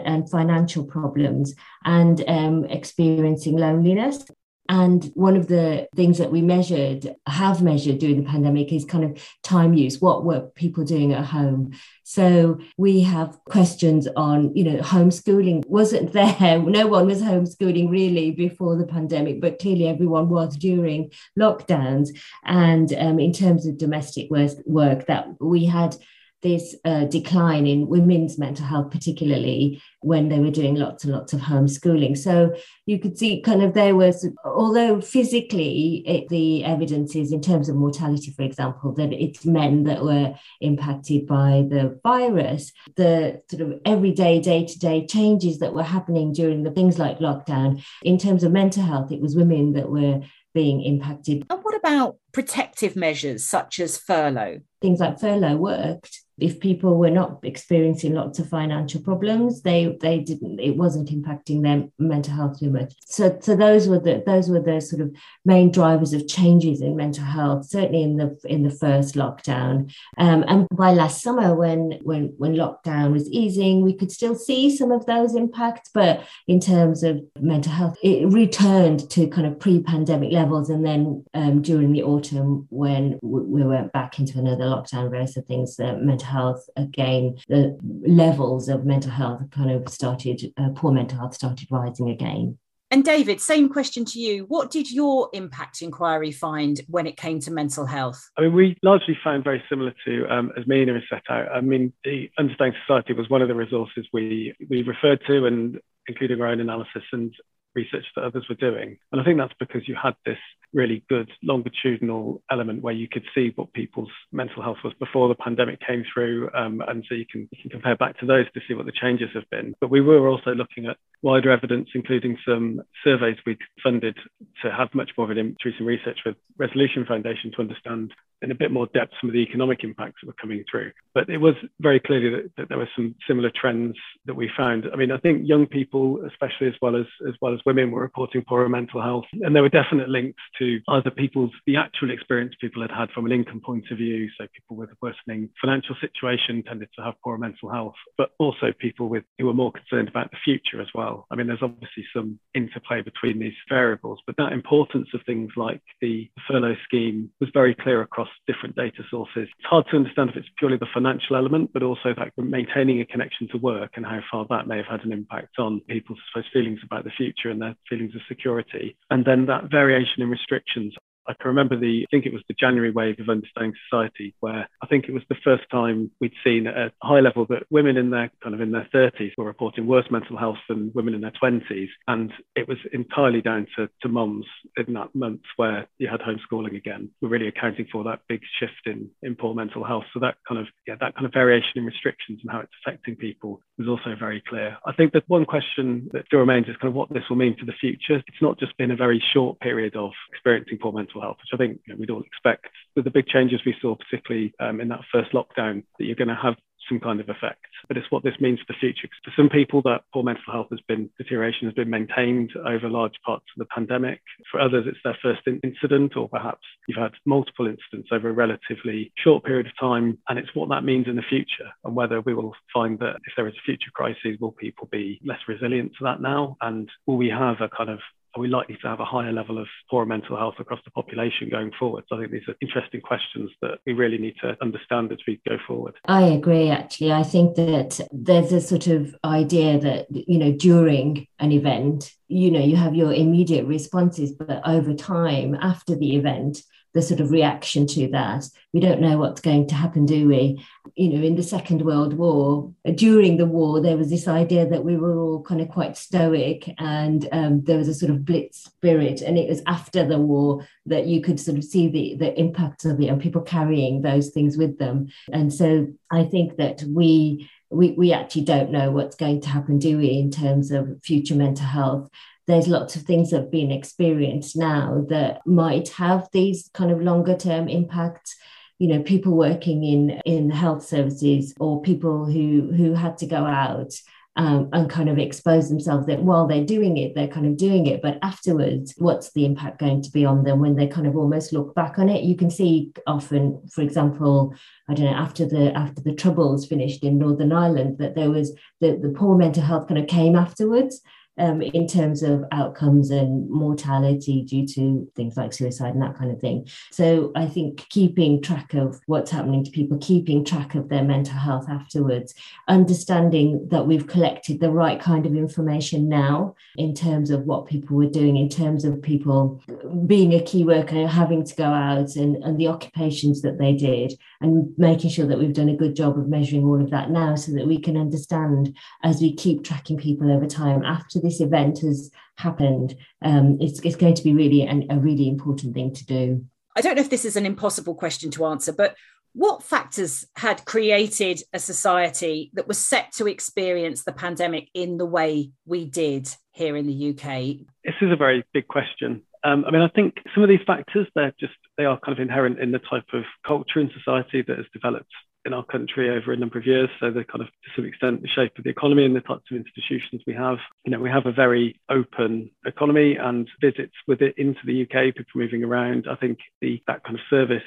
and 0.00 0.30
financial 0.30 0.84
problems, 0.84 1.54
and 1.84 2.22
um, 2.28 2.64
experiencing 2.66 3.56
loneliness. 3.56 4.24
And 4.72 5.12
one 5.12 5.36
of 5.36 5.48
the 5.48 5.86
things 5.94 6.16
that 6.16 6.32
we 6.32 6.40
measured, 6.40 7.14
have 7.26 7.60
measured 7.60 7.98
during 7.98 8.16
the 8.24 8.30
pandemic, 8.30 8.72
is 8.72 8.86
kind 8.86 9.04
of 9.04 9.22
time 9.42 9.74
use. 9.74 10.00
What 10.00 10.24
were 10.24 10.40
people 10.40 10.82
doing 10.82 11.12
at 11.12 11.26
home? 11.26 11.72
So 12.04 12.58
we 12.78 13.02
have 13.02 13.38
questions 13.44 14.08
on, 14.16 14.56
you 14.56 14.64
know, 14.64 14.78
homeschooling 14.78 15.66
wasn't 15.66 16.12
there. 16.14 16.58
No 16.58 16.86
one 16.86 17.04
was 17.04 17.20
homeschooling 17.20 17.90
really 17.90 18.30
before 18.30 18.76
the 18.76 18.86
pandemic, 18.86 19.42
but 19.42 19.58
clearly 19.58 19.88
everyone 19.88 20.30
was 20.30 20.56
during 20.56 21.12
lockdowns. 21.38 22.08
And 22.42 22.94
um, 22.94 23.20
in 23.20 23.34
terms 23.34 23.66
of 23.66 23.76
domestic 23.76 24.30
work, 24.30 25.04
that 25.04 25.26
we 25.38 25.66
had 25.66 25.96
this 26.42 26.74
uh, 26.84 27.04
decline 27.04 27.66
in 27.66 27.88
women's 27.88 28.38
mental 28.38 28.66
health, 28.66 28.90
particularly 28.90 29.80
when 30.00 30.28
they 30.28 30.40
were 30.40 30.50
doing 30.50 30.74
lots 30.74 31.04
and 31.04 31.12
lots 31.12 31.32
of 31.32 31.40
homeschooling. 31.40 32.18
So 32.18 32.54
you 32.84 32.98
could 32.98 33.16
see 33.16 33.40
kind 33.40 33.62
of 33.62 33.74
there 33.74 33.94
was, 33.94 34.28
although 34.44 35.00
physically 35.00 36.02
it, 36.06 36.28
the 36.28 36.64
evidence 36.64 37.14
is 37.14 37.32
in 37.32 37.40
terms 37.40 37.68
of 37.68 37.76
mortality, 37.76 38.32
for 38.32 38.42
example, 38.42 38.92
that 38.94 39.12
it's 39.12 39.46
men 39.46 39.84
that 39.84 40.02
were 40.02 40.34
impacted 40.60 41.26
by 41.26 41.64
the 41.68 42.00
virus, 42.02 42.72
the 42.96 43.40
sort 43.48 43.62
of 43.62 43.80
everyday, 43.84 44.40
day 44.40 44.66
to 44.66 44.78
day 44.78 45.06
changes 45.06 45.60
that 45.60 45.74
were 45.74 45.82
happening 45.82 46.32
during 46.32 46.64
the 46.64 46.72
things 46.72 46.98
like 46.98 47.20
lockdown, 47.20 47.84
in 48.02 48.18
terms 48.18 48.42
of 48.42 48.50
mental 48.52 48.82
health, 48.82 49.12
it 49.12 49.20
was 49.20 49.36
women 49.36 49.74
that 49.74 49.88
were 49.88 50.20
being 50.54 50.82
impacted. 50.82 51.46
And 51.48 51.62
what 51.62 51.76
about 51.76 52.16
protective 52.32 52.96
measures 52.96 53.44
such 53.44 53.80
as 53.80 53.96
furlough? 53.96 54.60
Things 54.82 55.00
like 55.00 55.20
furlough 55.20 55.56
worked 55.56 56.22
if 56.42 56.60
people 56.60 56.96
were 56.96 57.10
not 57.10 57.38
experiencing 57.42 58.14
lots 58.14 58.38
of 58.38 58.48
financial 58.48 59.00
problems, 59.02 59.62
they 59.62 59.96
they 60.00 60.18
didn't 60.18 60.58
it 60.58 60.76
wasn't 60.76 61.10
impacting 61.10 61.62
their 61.62 61.88
mental 61.98 62.34
health 62.34 62.58
too 62.58 62.70
much. 62.70 62.94
So 63.04 63.38
so 63.40 63.54
those 63.54 63.88
were 63.88 64.00
the 64.00 64.22
those 64.24 64.48
were 64.48 64.60
the 64.60 64.80
sort 64.80 65.02
of 65.02 65.14
main 65.44 65.70
drivers 65.70 66.12
of 66.12 66.26
changes 66.26 66.80
in 66.80 66.96
mental 66.96 67.24
health, 67.24 67.66
certainly 67.66 68.02
in 68.02 68.16
the 68.16 68.38
in 68.44 68.62
the 68.62 68.70
first 68.70 69.14
lockdown. 69.14 69.94
Um, 70.18 70.44
and 70.48 70.66
by 70.70 70.92
last 70.92 71.22
summer, 71.22 71.54
when 71.54 71.98
when 72.02 72.34
when 72.38 72.54
lockdown 72.54 73.12
was 73.12 73.28
easing, 73.30 73.82
we 73.82 73.94
could 73.94 74.10
still 74.10 74.34
see 74.34 74.74
some 74.74 74.90
of 74.90 75.06
those 75.06 75.34
impacts, 75.34 75.90
but 75.92 76.26
in 76.48 76.60
terms 76.60 77.02
of 77.02 77.22
mental 77.40 77.72
health, 77.72 77.96
it 78.02 78.32
returned 78.32 79.08
to 79.10 79.28
kind 79.28 79.46
of 79.46 79.60
pre-pandemic 79.60 80.32
levels. 80.32 80.70
And 80.70 80.84
then 80.84 81.24
um, 81.34 81.62
during 81.62 81.92
the 81.92 82.02
autumn, 82.02 82.66
when 82.70 83.18
we 83.22 83.62
went 83.62 83.92
back 83.92 84.18
into 84.18 84.38
another 84.38 84.64
lockdown, 84.72 85.10
various 85.10 85.36
of 85.36 85.46
things, 85.46 85.78
uh, 85.78 85.96
mental 86.00 86.28
health 86.28 86.64
again, 86.76 87.36
the 87.48 87.78
levels 88.06 88.68
of 88.68 88.84
mental 88.84 89.10
health 89.10 89.42
kind 89.50 89.70
of 89.70 89.88
started, 89.88 90.52
uh, 90.56 90.70
poor 90.74 90.92
mental 90.92 91.18
health 91.18 91.34
started 91.34 91.68
rising 91.70 92.10
again. 92.10 92.58
And 92.92 93.02
David, 93.02 93.40
same 93.40 93.70
question 93.70 94.04
to 94.04 94.20
you. 94.20 94.44
What 94.48 94.70
did 94.70 94.92
your 94.92 95.30
impact 95.32 95.80
inquiry 95.80 96.30
find 96.30 96.78
when 96.88 97.06
it 97.06 97.16
came 97.16 97.40
to 97.40 97.50
mental 97.50 97.86
health? 97.86 98.20
I 98.36 98.42
mean, 98.42 98.52
we 98.52 98.76
largely 98.82 99.16
found 99.24 99.44
very 99.44 99.62
similar 99.70 99.94
to 100.04 100.26
um, 100.28 100.52
as 100.58 100.66
Meena 100.66 100.92
has 100.92 101.02
set 101.08 101.22
out. 101.30 101.50
I 101.50 101.62
mean, 101.62 101.94
the 102.04 102.30
Understanding 102.38 102.78
Society 102.86 103.14
was 103.14 103.30
one 103.30 103.40
of 103.40 103.48
the 103.48 103.54
resources 103.54 104.06
we 104.12 104.54
we 104.68 104.82
referred 104.82 105.22
to, 105.26 105.46
and 105.46 105.80
including 106.06 106.38
our 106.42 106.48
own 106.48 106.60
analysis. 106.60 107.02
And 107.12 107.34
research 107.74 108.04
that 108.14 108.24
others 108.24 108.46
were 108.48 108.54
doing. 108.54 108.98
And 109.10 109.20
I 109.20 109.24
think 109.24 109.38
that's 109.38 109.54
because 109.58 109.88
you 109.88 109.96
had 110.00 110.14
this 110.24 110.38
really 110.72 111.04
good 111.08 111.30
longitudinal 111.42 112.42
element 112.50 112.82
where 112.82 112.94
you 112.94 113.08
could 113.08 113.24
see 113.34 113.52
what 113.56 113.72
people's 113.72 114.10
mental 114.32 114.62
health 114.62 114.78
was 114.84 114.94
before 114.98 115.28
the 115.28 115.34
pandemic 115.34 115.80
came 115.86 116.04
through. 116.12 116.50
Um, 116.54 116.82
and 116.86 117.04
so 117.08 117.14
you 117.14 117.26
can, 117.30 117.48
you 117.50 117.62
can 117.62 117.70
compare 117.70 117.96
back 117.96 118.18
to 118.20 118.26
those 118.26 118.50
to 118.52 118.60
see 118.66 118.74
what 118.74 118.86
the 118.86 118.92
changes 118.92 119.28
have 119.34 119.48
been. 119.50 119.74
But 119.80 119.90
we 119.90 120.00
were 120.00 120.28
also 120.28 120.52
looking 120.52 120.86
at 120.86 120.96
wider 121.22 121.50
evidence, 121.50 121.88
including 121.94 122.36
some 122.46 122.82
surveys 123.04 123.36
we'd 123.46 123.58
funded 123.82 124.16
to 124.62 124.70
have 124.70 124.94
much 124.94 125.10
more 125.16 125.30
of 125.30 125.36
an 125.36 125.56
through 125.62 125.72
some 125.78 125.86
research 125.86 126.18
with 126.26 126.36
Resolution 126.58 127.06
Foundation 127.06 127.52
to 127.52 127.60
understand 127.60 128.12
in 128.42 128.50
a 128.50 128.54
bit 128.54 128.72
more 128.72 128.88
depth 128.92 129.12
some 129.20 129.30
of 129.30 129.34
the 129.34 129.40
economic 129.40 129.84
impacts 129.84 130.16
that 130.20 130.26
were 130.26 130.34
coming 130.40 130.64
through. 130.70 130.90
But 131.14 131.30
it 131.30 131.38
was 131.38 131.54
very 131.80 132.00
clearly 132.00 132.30
that, 132.30 132.50
that, 132.56 132.68
there 132.68 132.78
were 132.78 132.88
some 132.96 133.14
similar 133.26 133.52
trends 133.54 133.96
that 134.26 134.34
we 134.34 134.50
found. 134.56 134.84
I 134.92 134.96
mean, 134.96 135.12
I 135.12 135.18
think 135.18 135.42
young 135.46 135.66
people, 135.66 136.24
especially 136.26 136.66
as 136.66 136.74
well 136.82 136.96
as 136.96 137.06
as 137.28 137.34
well 137.40 137.54
as 137.54 137.60
women, 137.64 137.90
were 137.90 138.00
reporting 138.00 138.42
poorer 138.46 138.68
mental 138.68 139.00
health, 139.00 139.26
and 139.42 139.54
there 139.54 139.62
were 139.62 139.68
definite 139.68 140.08
links 140.08 140.42
to 140.58 140.80
either 140.88 141.10
people's 141.10 141.52
the 141.66 141.76
actual 141.76 142.10
experience 142.10 142.54
people 142.60 142.82
had 142.82 142.90
had 142.90 143.10
from 143.10 143.26
an 143.26 143.32
income 143.32 143.60
point 143.64 143.84
of 143.90 143.98
view. 143.98 144.28
So 144.38 144.46
people 144.52 144.76
with 144.76 144.90
a 144.90 144.96
worsening 145.00 145.50
financial 145.60 145.94
situation 146.00 146.64
tended 146.64 146.88
to 146.96 147.04
have 147.04 147.14
poorer 147.22 147.38
mental 147.38 147.70
health, 147.70 147.94
but 148.18 148.30
also 148.38 148.72
people 148.76 149.08
with 149.08 149.24
who 149.38 149.46
were 149.46 149.54
more 149.54 149.72
concerned 149.72 150.08
about 150.08 150.30
the 150.32 150.38
future 150.44 150.80
as 150.80 150.88
well. 150.94 151.11
I 151.30 151.36
mean, 151.36 151.46
there's 151.46 151.62
obviously 151.62 152.04
some 152.14 152.38
interplay 152.54 153.02
between 153.02 153.38
these 153.38 153.54
variables, 153.68 154.20
but 154.26 154.36
that 154.36 154.52
importance 154.52 155.08
of 155.14 155.20
things 155.24 155.50
like 155.56 155.82
the 156.00 156.30
furlough 156.48 156.76
scheme 156.84 157.30
was 157.40 157.50
very 157.52 157.74
clear 157.74 158.02
across 158.02 158.28
different 158.46 158.76
data 158.76 159.02
sources. 159.10 159.48
It's 159.58 159.68
hard 159.68 159.86
to 159.90 159.96
understand 159.96 160.30
if 160.30 160.36
it's 160.36 160.48
purely 160.58 160.76
the 160.76 160.86
financial 160.92 161.36
element, 161.36 161.70
but 161.72 161.82
also 161.82 162.14
that 162.16 162.32
maintaining 162.36 163.00
a 163.00 163.06
connection 163.06 163.48
to 163.48 163.58
work 163.58 163.92
and 163.96 164.06
how 164.06 164.20
far 164.30 164.46
that 164.50 164.66
may 164.66 164.78
have 164.78 164.86
had 164.86 165.04
an 165.04 165.12
impact 165.12 165.58
on 165.58 165.80
people's 165.88 166.18
suppose, 166.30 166.48
feelings 166.52 166.80
about 166.84 167.04
the 167.04 167.10
future 167.10 167.50
and 167.50 167.60
their 167.60 167.76
feelings 167.88 168.14
of 168.14 168.20
security. 168.28 168.96
And 169.10 169.24
then 169.24 169.46
that 169.46 169.70
variation 169.70 170.22
in 170.22 170.30
restrictions 170.30 170.94
I 171.26 171.34
can 171.34 171.48
remember 171.48 171.78
the, 171.78 172.06
I 172.06 172.10
think 172.10 172.26
it 172.26 172.32
was 172.32 172.42
the 172.48 172.54
January 172.54 172.90
wave 172.90 173.20
of 173.20 173.28
Understanding 173.28 173.74
Society, 173.88 174.34
where 174.40 174.68
I 174.82 174.86
think 174.86 175.06
it 175.08 175.12
was 175.12 175.22
the 175.28 175.36
first 175.44 175.64
time 175.70 176.10
we'd 176.20 176.32
seen 176.44 176.66
at 176.66 176.76
a 176.76 176.92
high 177.02 177.20
level 177.20 177.46
that 177.46 177.64
women 177.70 177.96
in 177.96 178.10
their 178.10 178.30
kind 178.42 178.54
of 178.54 178.60
in 178.60 178.72
their 178.72 178.88
30s 178.94 179.32
were 179.36 179.44
reporting 179.44 179.86
worse 179.86 180.06
mental 180.10 180.36
health 180.36 180.58
than 180.68 180.92
women 180.94 181.14
in 181.14 181.20
their 181.20 181.32
20s. 181.42 181.88
And 182.08 182.32
it 182.56 182.68
was 182.68 182.78
entirely 182.92 183.40
down 183.40 183.66
to, 183.76 183.88
to 184.02 184.08
mums 184.08 184.46
in 184.76 184.94
that 184.94 185.14
month 185.14 185.42
where 185.56 185.86
you 185.98 186.08
had 186.08 186.20
homeschooling 186.20 186.76
again. 186.76 187.10
We're 187.20 187.28
really 187.28 187.48
accounting 187.48 187.86
for 187.90 188.04
that 188.04 188.20
big 188.28 188.40
shift 188.58 188.86
in, 188.86 189.10
in 189.22 189.36
poor 189.36 189.54
mental 189.54 189.84
health. 189.84 190.04
So 190.12 190.20
that 190.20 190.36
kind 190.46 190.60
of, 190.60 190.66
yeah, 190.86 190.96
that 191.00 191.14
kind 191.14 191.26
of 191.26 191.32
variation 191.32 191.72
in 191.76 191.84
restrictions 191.84 192.40
and 192.42 192.50
how 192.50 192.60
it's 192.60 192.72
affecting 192.84 193.16
people 193.16 193.60
was 193.78 193.88
also 193.88 194.16
very 194.18 194.42
clear. 194.48 194.76
I 194.86 194.92
think 194.92 195.12
that 195.12 195.24
one 195.28 195.44
question 195.44 196.08
that 196.12 196.26
still 196.26 196.40
remains 196.40 196.68
is 196.68 196.76
kind 196.76 196.88
of 196.88 196.94
what 196.94 197.12
this 197.12 197.24
will 197.28 197.36
mean 197.36 197.56
for 197.58 197.66
the 197.66 197.72
future. 197.72 198.22
It's 198.26 198.42
not 198.42 198.58
just 198.58 198.76
been 198.76 198.90
a 198.90 198.96
very 198.96 199.22
short 199.32 199.60
period 199.60 199.96
of 199.96 200.12
experiencing 200.30 200.78
poor 200.80 200.92
mental 200.92 201.11
health, 201.20 201.36
which 201.38 201.52
I 201.52 201.56
think 201.56 201.80
you 201.86 201.94
know, 201.94 201.98
we'd 201.98 202.10
all 202.10 202.22
expect. 202.22 202.66
With 202.96 203.04
the 203.04 203.10
big 203.10 203.26
changes 203.26 203.60
we 203.64 203.74
saw, 203.80 203.96
particularly 203.96 204.52
um, 204.60 204.80
in 204.80 204.88
that 204.88 205.00
first 205.12 205.32
lockdown, 205.32 205.84
that 205.98 206.04
you're 206.04 206.16
going 206.16 206.28
to 206.28 206.34
have 206.34 206.54
some 206.88 207.00
kind 207.00 207.20
of 207.20 207.28
effect. 207.28 207.64
But 207.88 207.96
it's 207.96 208.10
what 208.10 208.22
this 208.22 208.40
means 208.40 208.60
for 208.60 208.72
the 208.72 208.78
future. 208.78 209.08
For 209.24 209.32
some 209.36 209.48
people, 209.48 209.82
that 209.82 210.02
poor 210.12 210.22
mental 210.22 210.52
health 210.52 210.68
has 210.70 210.80
been 210.86 211.10
deterioration 211.18 211.66
has 211.66 211.74
been 211.74 211.90
maintained 211.90 212.52
over 212.66 212.88
large 212.88 213.14
parts 213.24 213.44
of 213.54 213.58
the 213.58 213.72
pandemic. 213.74 214.20
For 214.50 214.60
others, 214.60 214.84
it's 214.86 214.98
their 215.04 215.18
first 215.22 215.40
incident, 215.46 216.16
or 216.16 216.28
perhaps 216.28 216.62
you've 216.86 216.98
had 216.98 217.12
multiple 217.24 217.66
incidents 217.66 218.10
over 218.12 218.28
a 218.28 218.32
relatively 218.32 219.12
short 219.16 219.44
period 219.44 219.66
of 219.66 219.72
time. 219.78 220.18
And 220.28 220.38
it's 220.38 220.54
what 220.54 220.68
that 220.70 220.84
means 220.84 221.06
in 221.08 221.16
the 221.16 221.22
future, 221.22 221.70
and 221.84 221.94
whether 221.94 222.20
we 222.20 222.34
will 222.34 222.54
find 222.72 222.98
that 223.00 223.16
if 223.26 223.32
there 223.36 223.48
is 223.48 223.54
a 223.54 223.66
future 223.66 223.90
crisis, 223.94 224.38
will 224.40 224.52
people 224.52 224.88
be 224.90 225.20
less 225.24 225.40
resilient 225.48 225.92
to 225.98 226.04
that 226.04 226.20
now? 226.20 226.56
And 226.60 226.88
will 227.06 227.16
we 227.16 227.28
have 227.28 227.60
a 227.60 227.68
kind 227.68 227.90
of 227.90 228.00
are 228.34 228.40
we 228.40 228.48
likely 228.48 228.76
to 228.82 228.88
have 228.88 229.00
a 229.00 229.04
higher 229.04 229.32
level 229.32 229.58
of 229.58 229.66
poor 229.90 230.06
mental 230.06 230.36
health 230.36 230.54
across 230.58 230.80
the 230.84 230.90
population 230.90 231.48
going 231.50 231.70
forward? 231.78 232.04
So 232.08 232.16
I 232.16 232.20
think 232.20 232.32
these 232.32 232.48
are 232.48 232.56
interesting 232.60 233.00
questions 233.00 233.50
that 233.60 233.78
we 233.86 233.92
really 233.92 234.18
need 234.18 234.34
to 234.42 234.56
understand 234.62 235.12
as 235.12 235.18
we 235.26 235.40
go 235.48 235.58
forward. 235.66 235.94
I 236.06 236.22
agree, 236.22 236.70
actually. 236.70 237.12
I 237.12 237.22
think 237.22 237.56
that 237.56 238.00
there's 238.10 238.52
a 238.52 238.60
sort 238.60 238.86
of 238.86 239.14
idea 239.24 239.78
that, 239.80 240.06
you 240.10 240.38
know, 240.38 240.52
during 240.52 241.26
an 241.38 241.52
event, 241.52 242.12
you 242.28 242.50
know, 242.50 242.60
you 242.60 242.76
have 242.76 242.94
your 242.94 243.12
immediate 243.12 243.66
responses, 243.66 244.32
but 244.32 244.66
over 244.66 244.94
time, 244.94 245.54
after 245.60 245.94
the 245.94 246.16
event, 246.16 246.62
the 246.94 247.02
sort 247.02 247.20
of 247.20 247.30
reaction 247.30 247.86
to 247.86 248.08
that. 248.08 248.44
We 248.72 248.80
don't 248.80 249.00
know 249.00 249.18
what's 249.18 249.40
going 249.40 249.68
to 249.68 249.74
happen, 249.74 250.06
do 250.06 250.28
we? 250.28 250.64
You 250.94 251.10
know, 251.10 251.22
in 251.24 251.36
the 251.36 251.42
Second 251.42 251.82
World 251.82 252.14
War, 252.14 252.72
during 252.94 253.36
the 253.36 253.46
war, 253.46 253.80
there 253.80 253.96
was 253.96 254.10
this 254.10 254.28
idea 254.28 254.68
that 254.68 254.84
we 254.84 254.96
were 254.96 255.18
all 255.18 255.42
kind 255.42 255.60
of 255.60 255.68
quite 255.68 255.96
stoic 255.96 256.68
and 256.78 257.28
um, 257.32 257.64
there 257.64 257.78
was 257.78 257.88
a 257.88 257.94
sort 257.94 258.10
of 258.10 258.24
blitz 258.24 258.64
spirit. 258.64 259.22
And 259.22 259.38
it 259.38 259.48
was 259.48 259.62
after 259.66 260.06
the 260.06 260.18
war 260.18 260.66
that 260.86 261.06
you 261.06 261.22
could 261.22 261.40
sort 261.40 261.56
of 261.56 261.64
see 261.64 261.88
the, 261.88 262.16
the 262.18 262.38
impact 262.38 262.84
of 262.84 263.00
it 263.00 263.06
and 263.06 263.20
people 263.20 263.42
carrying 263.42 264.02
those 264.02 264.30
things 264.30 264.56
with 264.56 264.78
them. 264.78 265.08
And 265.32 265.52
so 265.52 265.88
I 266.10 266.24
think 266.24 266.56
that 266.56 266.82
we 266.82 267.48
we, 267.70 267.92
we 267.92 268.12
actually 268.12 268.44
don't 268.44 268.70
know 268.70 268.90
what's 268.90 269.16
going 269.16 269.40
to 269.40 269.48
happen, 269.48 269.78
do 269.78 269.96
we, 269.96 270.10
in 270.10 270.30
terms 270.30 270.70
of 270.70 271.02
future 271.02 271.34
mental 271.34 271.64
health 271.64 272.10
there's 272.46 272.68
lots 272.68 272.96
of 272.96 273.02
things 273.02 273.30
that 273.30 273.42
have 273.42 273.50
been 273.50 273.70
experienced 273.70 274.56
now 274.56 275.04
that 275.08 275.46
might 275.46 275.88
have 275.90 276.28
these 276.32 276.70
kind 276.74 276.90
of 276.90 277.00
longer 277.00 277.36
term 277.36 277.68
impacts. 277.68 278.36
You 278.78 278.88
know 278.88 279.02
people 279.02 279.36
working 279.36 279.84
in 279.84 280.20
in 280.24 280.50
health 280.50 280.84
services 280.84 281.54
or 281.60 281.82
people 281.82 282.24
who 282.24 282.72
who 282.76 282.94
had 282.94 283.16
to 283.18 283.26
go 283.26 283.44
out 283.44 283.92
um, 284.34 284.70
and 284.72 284.88
kind 284.90 285.08
of 285.08 285.18
expose 285.18 285.68
themselves 285.68 286.06
that 286.06 286.22
while 286.22 286.46
they're 286.46 286.64
doing 286.64 286.96
it 286.96 287.14
they're 287.14 287.28
kind 287.28 287.46
of 287.46 287.56
doing 287.56 287.86
it 287.86 288.00
but 288.00 288.18
afterwards 288.22 288.94
what's 288.96 289.30
the 289.32 289.44
impact 289.44 289.78
going 289.78 290.02
to 290.02 290.10
be 290.10 290.24
on 290.24 290.42
them 290.42 290.58
when 290.58 290.74
they 290.74 290.86
kind 290.86 291.06
of 291.06 291.16
almost 291.16 291.52
look 291.52 291.74
back 291.74 291.98
on 291.98 292.08
it? 292.08 292.24
You 292.24 292.34
can 292.34 292.50
see 292.50 292.92
often 293.06 293.62
for 293.70 293.82
example 293.82 294.54
i 294.88 294.94
don't 294.94 295.06
know 295.06 295.12
after 295.12 295.46
the 295.46 295.72
after 295.76 296.02
the 296.02 296.14
troubles 296.14 296.66
finished 296.66 297.04
in 297.04 297.18
northern 297.18 297.52
ireland 297.52 297.98
that 297.98 298.14
there 298.14 298.30
was 298.30 298.52
the, 298.80 298.98
the 299.00 299.14
poor 299.16 299.36
mental 299.36 299.62
health 299.62 299.86
kind 299.86 300.00
of 300.00 300.08
came 300.08 300.34
afterwards 300.34 301.02
um, 301.38 301.62
in 301.62 301.86
terms 301.86 302.22
of 302.22 302.44
outcomes 302.52 303.10
and 303.10 303.48
mortality 303.48 304.42
due 304.42 304.66
to 304.66 305.10
things 305.16 305.36
like 305.36 305.52
suicide 305.52 305.94
and 305.94 306.02
that 306.02 306.16
kind 306.16 306.30
of 306.30 306.40
thing. 306.40 306.68
So 306.90 307.32
I 307.34 307.46
think 307.46 307.88
keeping 307.88 308.42
track 308.42 308.74
of 308.74 309.00
what's 309.06 309.30
happening 309.30 309.64
to 309.64 309.70
people, 309.70 309.98
keeping 309.98 310.44
track 310.44 310.74
of 310.74 310.88
their 310.88 311.04
mental 311.04 311.38
health 311.38 311.68
afterwards, 311.68 312.34
understanding 312.68 313.68
that 313.70 313.86
we've 313.86 314.06
collected 314.06 314.60
the 314.60 314.70
right 314.70 315.00
kind 315.00 315.26
of 315.26 315.34
information 315.34 316.08
now 316.08 316.54
in 316.76 316.94
terms 316.94 317.30
of 317.30 317.44
what 317.44 317.66
people 317.66 317.96
were 317.96 318.06
doing, 318.06 318.36
in 318.36 318.48
terms 318.48 318.84
of 318.84 319.02
people 319.02 319.62
being 320.06 320.34
a 320.34 320.42
key 320.42 320.64
worker, 320.64 321.06
having 321.06 321.44
to 321.44 321.54
go 321.54 321.64
out 321.64 322.16
and, 322.16 322.36
and 322.44 322.58
the 322.58 322.68
occupations 322.68 323.42
that 323.42 323.58
they 323.58 323.72
did, 323.72 324.12
and 324.42 324.72
making 324.76 325.10
sure 325.10 325.26
that 325.26 325.38
we've 325.38 325.54
done 325.54 325.68
a 325.68 325.76
good 325.76 325.96
job 325.96 326.18
of 326.18 326.28
measuring 326.28 326.64
all 326.64 326.80
of 326.80 326.90
that 326.90 327.10
now 327.10 327.34
so 327.34 327.52
that 327.52 327.66
we 327.66 327.78
can 327.78 327.96
understand 327.96 328.76
as 329.02 329.20
we 329.20 329.34
keep 329.34 329.64
tracking 329.64 329.96
people 329.96 330.30
over 330.30 330.46
time 330.46 330.84
after 330.84 331.20
this 331.20 331.40
event 331.40 331.80
has 331.80 332.10
happened, 332.36 332.94
um, 333.22 333.58
it's, 333.60 333.80
it's 333.80 333.96
going 333.96 334.14
to 334.14 334.24
be 334.24 334.34
really 334.34 334.62
an, 334.62 334.86
a 334.90 334.98
really 334.98 335.28
important 335.28 335.74
thing 335.74 335.92
to 335.94 336.04
do. 336.06 336.44
I 336.76 336.80
don't 336.80 336.96
know 336.96 337.02
if 337.02 337.10
this 337.10 337.24
is 337.24 337.36
an 337.36 337.46
impossible 337.46 337.94
question 337.94 338.30
to 338.32 338.46
answer, 338.46 338.72
but 338.72 338.96
what 339.34 339.62
factors 339.62 340.26
had 340.36 340.64
created 340.64 341.42
a 341.52 341.58
society 341.58 342.50
that 342.54 342.68
was 342.68 342.78
set 342.78 343.12
to 343.12 343.26
experience 343.26 344.04
the 344.04 344.12
pandemic 344.12 344.68
in 344.74 344.98
the 344.98 345.06
way 345.06 345.50
we 345.64 345.86
did 345.86 346.28
here 346.50 346.76
in 346.76 346.86
the 346.86 347.10
UK? 347.10 347.66
This 347.84 347.94
is 348.02 348.12
a 348.12 348.16
very 348.16 348.44
big 348.52 348.68
question. 348.68 349.22
Um, 349.44 349.64
I 349.66 349.70
mean, 349.70 349.82
I 349.82 349.88
think 349.88 350.14
some 350.34 350.42
of 350.42 350.48
these 350.48 350.60
factors, 350.66 351.08
they're 351.14 351.34
just, 351.38 351.54
they 351.76 351.84
are 351.84 351.98
kind 352.00 352.16
of 352.16 352.22
inherent 352.22 352.60
in 352.60 352.70
the 352.70 352.78
type 352.78 353.06
of 353.12 353.24
culture 353.46 353.80
and 353.80 353.90
society 353.92 354.42
that 354.46 354.56
has 354.56 354.66
developed 354.72 355.10
in 355.44 355.52
our 355.52 355.64
country 355.64 356.10
over 356.10 356.32
a 356.32 356.36
number 356.36 356.58
of 356.58 356.66
years. 356.66 356.88
So 357.00 357.10
the 357.10 357.24
kind 357.24 357.42
of 357.42 357.48
to 357.48 357.70
some 357.74 357.84
extent 357.84 358.22
the 358.22 358.28
shape 358.28 358.56
of 358.58 358.64
the 358.64 358.70
economy 358.70 359.04
and 359.04 359.16
the 359.16 359.20
types 359.20 359.44
of 359.50 359.56
institutions 359.56 360.22
we 360.26 360.34
have. 360.34 360.58
You 360.84 360.92
know, 360.92 361.00
we 361.00 361.10
have 361.10 361.26
a 361.26 361.32
very 361.32 361.80
open 361.88 362.50
economy 362.64 363.16
and 363.16 363.48
visits 363.60 363.94
with 364.06 364.22
it 364.22 364.34
into 364.38 364.60
the 364.64 364.82
UK, 364.82 365.14
people 365.14 365.24
moving 365.34 365.64
around. 365.64 366.06
I 366.08 366.14
think 366.16 366.38
the 366.60 366.80
that 366.86 367.02
kind 367.04 367.16
of 367.16 367.24
service 367.28 367.62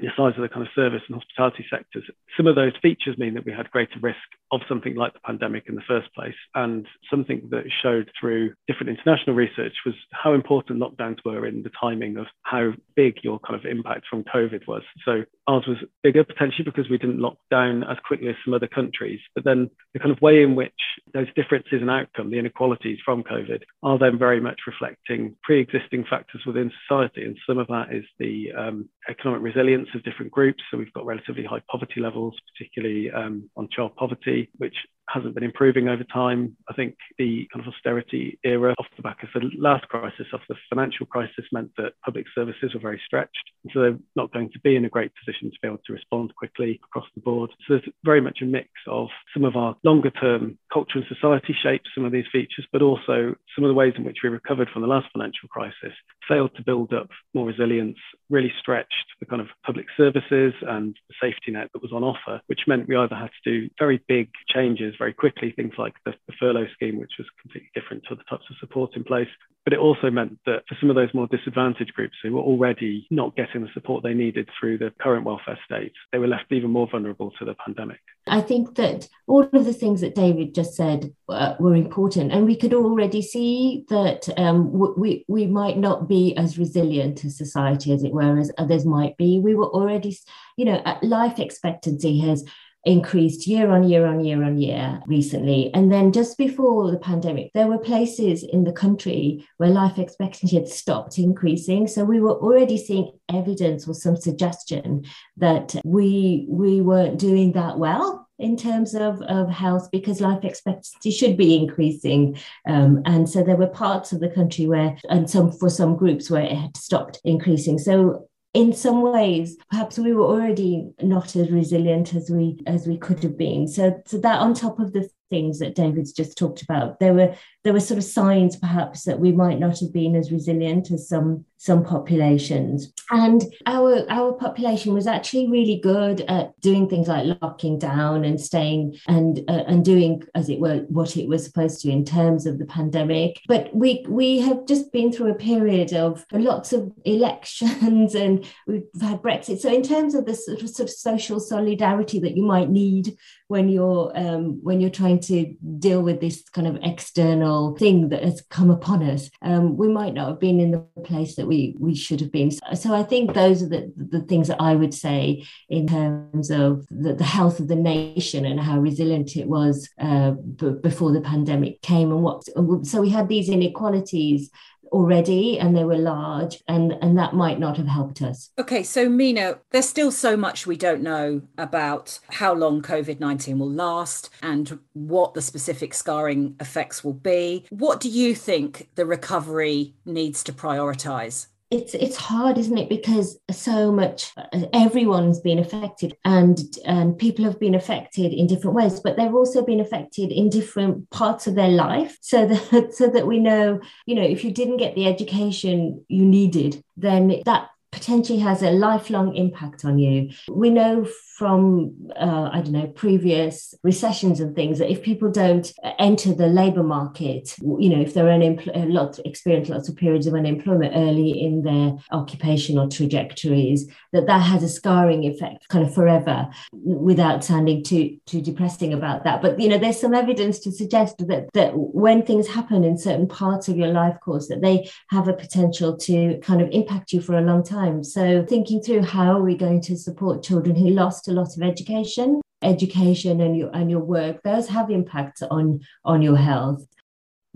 the 0.00 0.08
size 0.16 0.34
of 0.36 0.42
the 0.42 0.48
kind 0.48 0.66
of 0.66 0.72
service 0.74 1.02
and 1.08 1.16
hospitality 1.16 1.64
sectors, 1.70 2.04
some 2.36 2.46
of 2.46 2.56
those 2.56 2.72
features 2.82 3.16
mean 3.18 3.34
that 3.34 3.46
we 3.46 3.52
had 3.52 3.70
greater 3.70 3.98
risk 4.00 4.18
of 4.52 4.60
something 4.68 4.94
like 4.94 5.12
the 5.12 5.20
pandemic 5.20 5.64
in 5.68 5.74
the 5.74 5.82
first 5.86 6.12
place. 6.14 6.34
And 6.54 6.86
something 7.10 7.48
that 7.50 7.64
showed 7.82 8.10
through 8.18 8.54
different 8.68 8.96
international 8.96 9.36
research 9.36 9.72
was 9.84 9.94
how 10.12 10.32
important 10.32 10.80
lockdowns 10.80 11.18
were 11.24 11.46
in 11.46 11.62
the 11.62 11.70
timing 11.80 12.16
of 12.16 12.26
how 12.42 12.72
big 12.94 13.18
your 13.22 13.38
kind 13.40 13.58
of 13.58 13.66
impact 13.66 14.06
from 14.08 14.24
COVID 14.24 14.66
was. 14.66 14.82
So 15.04 15.24
ours 15.46 15.64
was 15.66 15.78
bigger 16.02 16.24
potentially 16.24 16.64
because 16.64 16.88
we 16.88 16.98
didn't 16.98 17.20
lock 17.20 17.36
down 17.50 17.82
as 17.84 17.96
quickly 18.06 18.28
as 18.28 18.36
some 18.44 18.54
other 18.54 18.68
countries. 18.68 19.20
But 19.34 19.44
then 19.44 19.70
the 19.92 20.00
kind 20.00 20.12
of 20.12 20.20
way 20.22 20.42
in 20.42 20.54
which 20.54 20.72
those 21.12 21.26
differences 21.34 21.82
in 21.82 21.90
outcome, 21.90 22.30
the 22.30 22.38
inequalities 22.38 22.98
from 23.04 23.22
COVID, 23.22 23.62
are 23.82 23.98
then 23.98 24.18
very 24.18 24.40
much 24.40 24.60
reflecting 24.66 25.36
pre 25.42 25.60
existing 25.60 26.04
factors 26.08 26.42
within 26.46 26.70
society. 26.86 27.24
And 27.24 27.36
some 27.46 27.58
of 27.58 27.66
that 27.68 27.88
is 27.92 28.04
the 28.18 28.52
um, 28.56 28.88
economic 29.08 29.42
resilience 29.42 29.83
of 29.94 30.02
different 30.04 30.32
groups. 30.32 30.62
So 30.70 30.78
we've 30.78 30.92
got 30.92 31.06
relatively 31.06 31.44
high 31.44 31.62
poverty 31.70 32.00
levels, 32.00 32.34
particularly 32.52 33.10
um, 33.10 33.50
on 33.56 33.68
child 33.70 33.96
poverty, 33.96 34.50
which 34.56 34.76
hasn't 35.08 35.34
been 35.34 35.44
improving 35.44 35.88
over 35.88 36.04
time. 36.04 36.56
I 36.68 36.74
think 36.74 36.96
the 37.18 37.46
kind 37.52 37.66
of 37.66 37.72
austerity 37.72 38.38
era 38.44 38.74
off 38.78 38.86
the 38.96 39.02
back 39.02 39.22
of 39.22 39.28
the 39.34 39.50
last 39.58 39.88
crisis, 39.88 40.26
off 40.32 40.40
the 40.48 40.56
financial 40.68 41.06
crisis, 41.06 41.44
meant 41.52 41.70
that 41.76 41.92
public 42.04 42.26
services 42.34 42.74
were 42.74 42.80
very 42.80 43.00
stretched. 43.04 43.50
So 43.72 43.80
they're 43.80 43.98
not 44.16 44.32
going 44.32 44.50
to 44.52 44.60
be 44.60 44.76
in 44.76 44.84
a 44.84 44.88
great 44.88 45.12
position 45.14 45.50
to 45.50 45.56
be 45.62 45.68
able 45.68 45.80
to 45.86 45.92
respond 45.92 46.34
quickly 46.36 46.80
across 46.84 47.06
the 47.14 47.20
board. 47.20 47.50
So 47.66 47.74
there's 47.74 47.88
very 48.04 48.20
much 48.20 48.38
a 48.42 48.46
mix 48.46 48.68
of 48.86 49.08
some 49.32 49.44
of 49.44 49.56
our 49.56 49.76
longer 49.84 50.10
term 50.10 50.58
culture 50.72 50.98
and 50.98 51.06
society 51.08 51.54
shapes 51.62 51.90
some 51.94 52.04
of 52.04 52.12
these 52.12 52.26
features, 52.32 52.66
but 52.72 52.82
also 52.82 53.34
some 53.54 53.64
of 53.64 53.68
the 53.68 53.74
ways 53.74 53.94
in 53.96 54.04
which 54.04 54.18
we 54.22 54.30
recovered 54.30 54.68
from 54.72 54.82
the 54.82 54.88
last 54.88 55.06
financial 55.12 55.48
crisis 55.48 55.92
failed 56.28 56.50
to 56.56 56.62
build 56.62 56.92
up 56.92 57.08
more 57.34 57.46
resilience, 57.46 57.98
really 58.30 58.52
stretched 58.58 59.06
the 59.20 59.26
kind 59.26 59.40
of 59.40 59.48
public 59.64 59.86
services 59.96 60.54
and 60.62 60.96
the 61.08 61.14
safety 61.20 61.52
net 61.52 61.68
that 61.72 61.82
was 61.82 61.92
on 61.92 62.02
offer, 62.02 62.40
which 62.46 62.60
meant 62.66 62.88
we 62.88 62.96
either 62.96 63.14
had 63.14 63.30
to 63.44 63.50
do 63.50 63.70
very 63.78 64.02
big 64.08 64.28
changes 64.48 64.93
very 64.98 65.12
quickly, 65.12 65.52
things 65.52 65.74
like 65.78 65.94
the, 66.04 66.12
the 66.26 66.34
furlough 66.38 66.66
scheme, 66.74 66.98
which 66.98 67.12
was 67.18 67.26
completely 67.40 67.70
different 67.74 68.04
to 68.08 68.14
the 68.14 68.24
types 68.24 68.44
of 68.50 68.56
support 68.60 68.96
in 68.96 69.04
place. 69.04 69.28
But 69.64 69.72
it 69.72 69.78
also 69.78 70.10
meant 70.10 70.38
that 70.44 70.62
for 70.68 70.76
some 70.78 70.90
of 70.90 70.96
those 70.96 71.12
more 71.14 71.26
disadvantaged 71.26 71.94
groups 71.94 72.16
who 72.22 72.32
were 72.34 72.42
already 72.42 73.06
not 73.10 73.34
getting 73.34 73.62
the 73.62 73.70
support 73.72 74.02
they 74.02 74.12
needed 74.12 74.48
through 74.60 74.76
the 74.78 74.92
current 75.00 75.24
welfare 75.24 75.58
state, 75.64 75.92
they 76.12 76.18
were 76.18 76.28
left 76.28 76.52
even 76.52 76.70
more 76.70 76.86
vulnerable 76.86 77.32
to 77.38 77.46
the 77.46 77.54
pandemic. 77.54 78.00
I 78.26 78.42
think 78.42 78.74
that 78.76 79.08
all 79.26 79.42
of 79.42 79.64
the 79.64 79.72
things 79.72 80.02
that 80.02 80.14
David 80.14 80.54
just 80.54 80.74
said 80.74 81.14
uh, 81.28 81.54
were 81.58 81.74
important, 81.74 82.32
and 82.32 82.44
we 82.44 82.56
could 82.56 82.74
already 82.74 83.22
see 83.22 83.84
that 83.88 84.28
um, 84.38 84.70
we 84.98 85.24
we 85.28 85.46
might 85.46 85.78
not 85.78 86.08
be 86.08 86.36
as 86.36 86.58
resilient 86.58 87.24
as 87.24 87.36
society, 87.36 87.92
as 87.92 88.02
it 88.02 88.12
were, 88.12 88.38
as 88.38 88.50
others 88.58 88.84
might 88.84 89.16
be. 89.16 89.40
We 89.40 89.54
were 89.54 89.68
already, 89.68 90.16
you 90.56 90.64
know, 90.66 90.82
life 91.02 91.38
expectancy 91.38 92.18
has 92.20 92.46
increased 92.84 93.46
year 93.46 93.70
on 93.70 93.88
year 93.88 94.06
on 94.06 94.24
year 94.24 94.42
on 94.44 94.58
year 94.58 95.00
recently. 95.06 95.72
And 95.74 95.90
then 95.90 96.12
just 96.12 96.36
before 96.36 96.90
the 96.90 96.98
pandemic, 96.98 97.50
there 97.54 97.66
were 97.66 97.78
places 97.78 98.42
in 98.42 98.64
the 98.64 98.72
country 98.72 99.46
where 99.56 99.70
life 99.70 99.98
expectancy 99.98 100.56
had 100.56 100.68
stopped 100.68 101.18
increasing. 101.18 101.86
So 101.86 102.04
we 102.04 102.20
were 102.20 102.34
already 102.34 102.78
seeing 102.78 103.12
evidence 103.32 103.88
or 103.88 103.94
some 103.94 104.16
suggestion 104.16 105.04
that 105.38 105.74
we 105.84 106.46
we 106.48 106.80
weren't 106.80 107.18
doing 107.18 107.52
that 107.52 107.78
well 107.78 108.24
in 108.38 108.56
terms 108.56 108.94
of, 108.94 109.22
of 109.22 109.48
health 109.48 109.88
because 109.92 110.20
life 110.20 110.44
expectancy 110.44 111.10
should 111.10 111.36
be 111.36 111.56
increasing. 111.56 112.36
Um, 112.68 113.00
and 113.04 113.28
so 113.28 113.42
there 113.42 113.56
were 113.56 113.68
parts 113.68 114.12
of 114.12 114.20
the 114.20 114.28
country 114.28 114.66
where, 114.66 114.96
and 115.08 115.30
some 115.30 115.52
for 115.52 115.70
some 115.70 115.96
groups 115.96 116.30
where 116.30 116.42
it 116.42 116.56
had 116.56 116.76
stopped 116.76 117.20
increasing. 117.24 117.78
So 117.78 118.28
in 118.54 118.72
some 118.72 119.02
ways, 119.02 119.56
perhaps 119.68 119.98
we 119.98 120.14
were 120.14 120.24
already 120.24 120.92
not 121.02 121.34
as 121.34 121.50
resilient 121.50 122.14
as 122.14 122.30
we 122.30 122.56
as 122.66 122.86
we 122.86 122.96
could 122.96 123.22
have 123.24 123.36
been. 123.36 123.66
So, 123.66 124.00
so 124.06 124.18
that 124.18 124.38
on 124.38 124.54
top 124.54 124.78
of 124.78 124.92
the 124.92 125.08
things 125.30 125.58
that 125.58 125.74
David's 125.74 126.12
just 126.12 126.38
talked 126.38 126.62
about, 126.62 127.00
there 127.00 127.14
were 127.14 127.34
there 127.64 127.72
were 127.72 127.80
sort 127.80 127.98
of 127.98 128.04
signs 128.04 128.56
perhaps 128.56 129.04
that 129.04 129.18
we 129.18 129.32
might 129.32 129.58
not 129.58 129.80
have 129.80 129.92
been 129.92 130.14
as 130.14 130.30
resilient 130.30 130.90
as 130.90 131.08
some 131.08 131.46
some 131.56 131.82
populations. 131.82 132.92
And 133.10 133.42
our 133.64 134.04
our 134.10 134.34
population 134.34 134.92
was 134.92 135.06
actually 135.06 135.48
really 135.50 135.80
good 135.82 136.20
at 136.22 136.58
doing 136.60 136.88
things 136.88 137.08
like 137.08 137.38
locking 137.40 137.78
down 137.78 138.24
and 138.24 138.38
staying 138.38 138.98
and 139.08 139.40
uh, 139.48 139.64
and 139.66 139.82
doing 139.82 140.22
as 140.34 140.50
it 140.50 140.60
were 140.60 140.84
what 140.88 141.16
it 141.16 141.26
was 141.26 141.42
supposed 141.44 141.80
to 141.80 141.90
in 141.90 142.04
terms 142.04 142.44
of 142.44 142.58
the 142.58 142.66
pandemic. 142.66 143.40
But 143.48 143.74
we 143.74 144.04
we 144.08 144.40
have 144.40 144.66
just 144.66 144.92
been 144.92 145.10
through 145.10 145.30
a 145.30 145.34
period 145.34 145.94
of 145.94 146.26
lots 146.32 146.74
of 146.74 146.92
elections 147.06 148.14
and 148.24 148.44
we've 148.66 148.82
had 149.00 149.22
Brexit. 149.22 149.60
So 149.60 149.72
in 149.72 149.82
terms 149.82 150.14
of 150.14 150.26
the 150.26 150.34
sort 150.34 150.62
of, 150.62 150.68
sort 150.68 150.90
of 150.90 150.94
social 150.94 151.40
solidarity 151.40 152.18
that 152.20 152.36
you 152.36 152.44
might 152.44 152.68
need 152.68 153.16
when 153.48 153.68
you're 153.68 154.12
um, 154.14 154.60
when 154.62 154.80
you're 154.80 154.90
trying 154.90 155.13
to 155.20 155.54
deal 155.78 156.02
with 156.02 156.20
this 156.20 156.42
kind 156.50 156.66
of 156.66 156.78
external 156.82 157.76
thing 157.76 158.08
that 158.10 158.22
has 158.22 158.42
come 158.50 158.70
upon 158.70 159.02
us, 159.02 159.30
um, 159.42 159.76
we 159.76 159.88
might 159.88 160.14
not 160.14 160.28
have 160.28 160.40
been 160.40 160.60
in 160.60 160.70
the 160.70 160.80
place 161.04 161.36
that 161.36 161.46
we 161.46 161.76
we 161.78 161.94
should 161.94 162.20
have 162.20 162.32
been. 162.32 162.50
So 162.50 162.94
I 162.94 163.02
think 163.02 163.34
those 163.34 163.62
are 163.62 163.68
the, 163.68 163.92
the 163.96 164.20
things 164.22 164.48
that 164.48 164.60
I 164.60 164.74
would 164.74 164.94
say 164.94 165.44
in 165.68 165.86
terms 165.86 166.50
of 166.50 166.86
the, 166.90 167.14
the 167.14 167.24
health 167.24 167.60
of 167.60 167.68
the 167.68 167.76
nation 167.76 168.44
and 168.44 168.60
how 168.60 168.78
resilient 168.78 169.36
it 169.36 169.46
was 169.46 169.88
uh, 170.00 170.32
b- 170.32 170.76
before 170.82 171.12
the 171.12 171.20
pandemic 171.20 171.80
came 171.82 172.10
and 172.10 172.22
what. 172.22 172.44
So 172.86 173.00
we 173.00 173.10
had 173.10 173.28
these 173.28 173.48
inequalities 173.48 174.50
already 174.94 175.58
and 175.58 175.76
they 175.76 175.84
were 175.84 175.98
large 175.98 176.62
and 176.68 176.92
and 177.02 177.18
that 177.18 177.34
might 177.34 177.58
not 177.58 177.76
have 177.76 177.88
helped 177.88 178.22
us. 178.22 178.50
Okay 178.58 178.82
so 178.82 179.08
Meena 179.08 179.58
there's 179.70 179.88
still 179.88 180.12
so 180.12 180.36
much 180.36 180.66
we 180.66 180.76
don't 180.76 181.02
know 181.02 181.42
about 181.58 182.18
how 182.30 182.54
long 182.54 182.80
covid-19 182.80 183.58
will 183.58 183.70
last 183.70 184.30
and 184.42 184.78
what 184.92 185.34
the 185.34 185.42
specific 185.42 185.92
scarring 185.92 186.54
effects 186.60 187.02
will 187.02 187.12
be. 187.12 187.64
What 187.70 188.00
do 188.00 188.08
you 188.08 188.34
think 188.34 188.88
the 188.94 189.04
recovery 189.04 189.94
needs 190.04 190.44
to 190.44 190.52
prioritize 190.52 191.48
it's 191.74 191.94
it's 191.94 192.16
hard 192.16 192.58
isn't 192.58 192.78
it? 192.78 192.88
Because 192.88 193.38
so 193.50 193.90
much 193.90 194.32
uh, 194.36 194.66
everyone's 194.72 195.40
been 195.40 195.58
affected 195.58 196.16
and 196.24 196.58
and 196.84 197.18
people 197.18 197.44
have 197.44 197.58
been 197.58 197.74
affected 197.74 198.32
in 198.32 198.46
different 198.46 198.76
ways 198.76 199.00
but 199.00 199.16
they've 199.16 199.34
also 199.34 199.64
been 199.64 199.80
affected 199.80 200.30
in 200.30 200.48
different 200.48 201.10
parts 201.10 201.46
of 201.46 201.54
their 201.54 201.68
life. 201.68 202.16
So 202.20 202.46
that 202.70 202.94
so 202.94 203.08
that 203.08 203.26
we 203.26 203.38
know 203.38 203.80
you 204.06 204.14
know 204.14 204.22
if 204.22 204.44
you 204.44 204.52
didn't 204.52 204.78
get 204.78 204.94
the 204.94 205.06
education 205.06 206.04
you 206.08 206.24
needed 206.24 206.82
then 206.96 207.42
that 207.44 207.68
potentially 207.94 208.40
has 208.40 208.60
a 208.62 208.72
lifelong 208.72 209.36
impact 209.36 209.84
on 209.84 209.98
you. 209.98 210.30
We 210.50 210.70
know 210.70 211.06
from, 211.38 211.94
uh, 212.16 212.48
I 212.52 212.60
don't 212.60 212.72
know, 212.72 212.86
previous 212.88 213.74
recessions 213.82 214.40
and 214.40 214.54
things 214.54 214.78
that 214.78 214.90
if 214.90 215.02
people 215.02 215.30
don't 215.30 215.72
enter 215.98 216.32
the 216.32 216.46
labour 216.46 216.82
market, 216.82 217.54
you 217.60 217.88
know, 217.88 218.00
if 218.00 218.12
they're 218.12 218.30
unemployed, 218.30 218.88
lot 218.88 219.18
experience 219.24 219.68
lots 219.68 219.88
of 219.88 219.96
periods 219.96 220.26
of 220.26 220.34
unemployment 220.34 220.92
early 220.94 221.30
in 221.46 221.62
their 221.62 221.94
occupational 222.12 222.88
trajectories, 222.88 223.80
that 224.12 224.26
that 224.26 224.40
has 224.40 224.62
a 224.62 224.68
scarring 224.68 225.24
effect 225.24 225.68
kind 225.68 225.84
of 225.86 225.94
forever 225.94 226.48
without 226.72 227.44
sounding 227.44 227.82
too 227.82 228.16
too 228.26 228.40
depressing 228.40 228.92
about 228.92 229.24
that. 229.24 229.42
But, 229.42 229.60
you 229.60 229.68
know, 229.68 229.78
there's 229.78 230.00
some 230.00 230.14
evidence 230.14 230.58
to 230.60 230.72
suggest 230.72 231.18
that, 231.18 231.48
that 231.54 231.72
when 231.74 232.22
things 232.22 232.48
happen 232.48 232.84
in 232.84 232.96
certain 232.98 233.28
parts 233.28 233.68
of 233.68 233.76
your 233.76 233.92
life 234.00 234.16
course, 234.20 234.48
that 234.48 234.62
they 234.62 234.90
have 235.10 235.26
a 235.28 235.32
potential 235.32 235.96
to 236.08 236.38
kind 236.42 236.60
of 236.60 236.68
impact 236.70 237.12
you 237.12 237.20
for 237.20 237.36
a 237.36 237.46
long 237.50 237.62
time 237.64 237.83
time. 237.84 238.04
So 238.04 238.44
thinking 238.44 238.82
through 238.82 239.02
how 239.02 239.38
are 239.38 239.42
we 239.42 239.56
going 239.56 239.80
to 239.82 239.96
support 239.96 240.42
children 240.42 240.76
who 240.76 240.88
lost 240.88 241.28
a 241.28 241.32
lot 241.32 241.56
of 241.56 241.62
education, 241.62 242.40
education 242.62 243.40
and 243.40 243.56
your 243.56 243.70
and 243.74 243.90
your 243.90 244.00
work, 244.00 244.42
those 244.42 244.68
have 244.68 244.90
impacts 244.90 245.42
on 245.42 245.80
on 246.04 246.22
your 246.22 246.36
health 246.36 246.86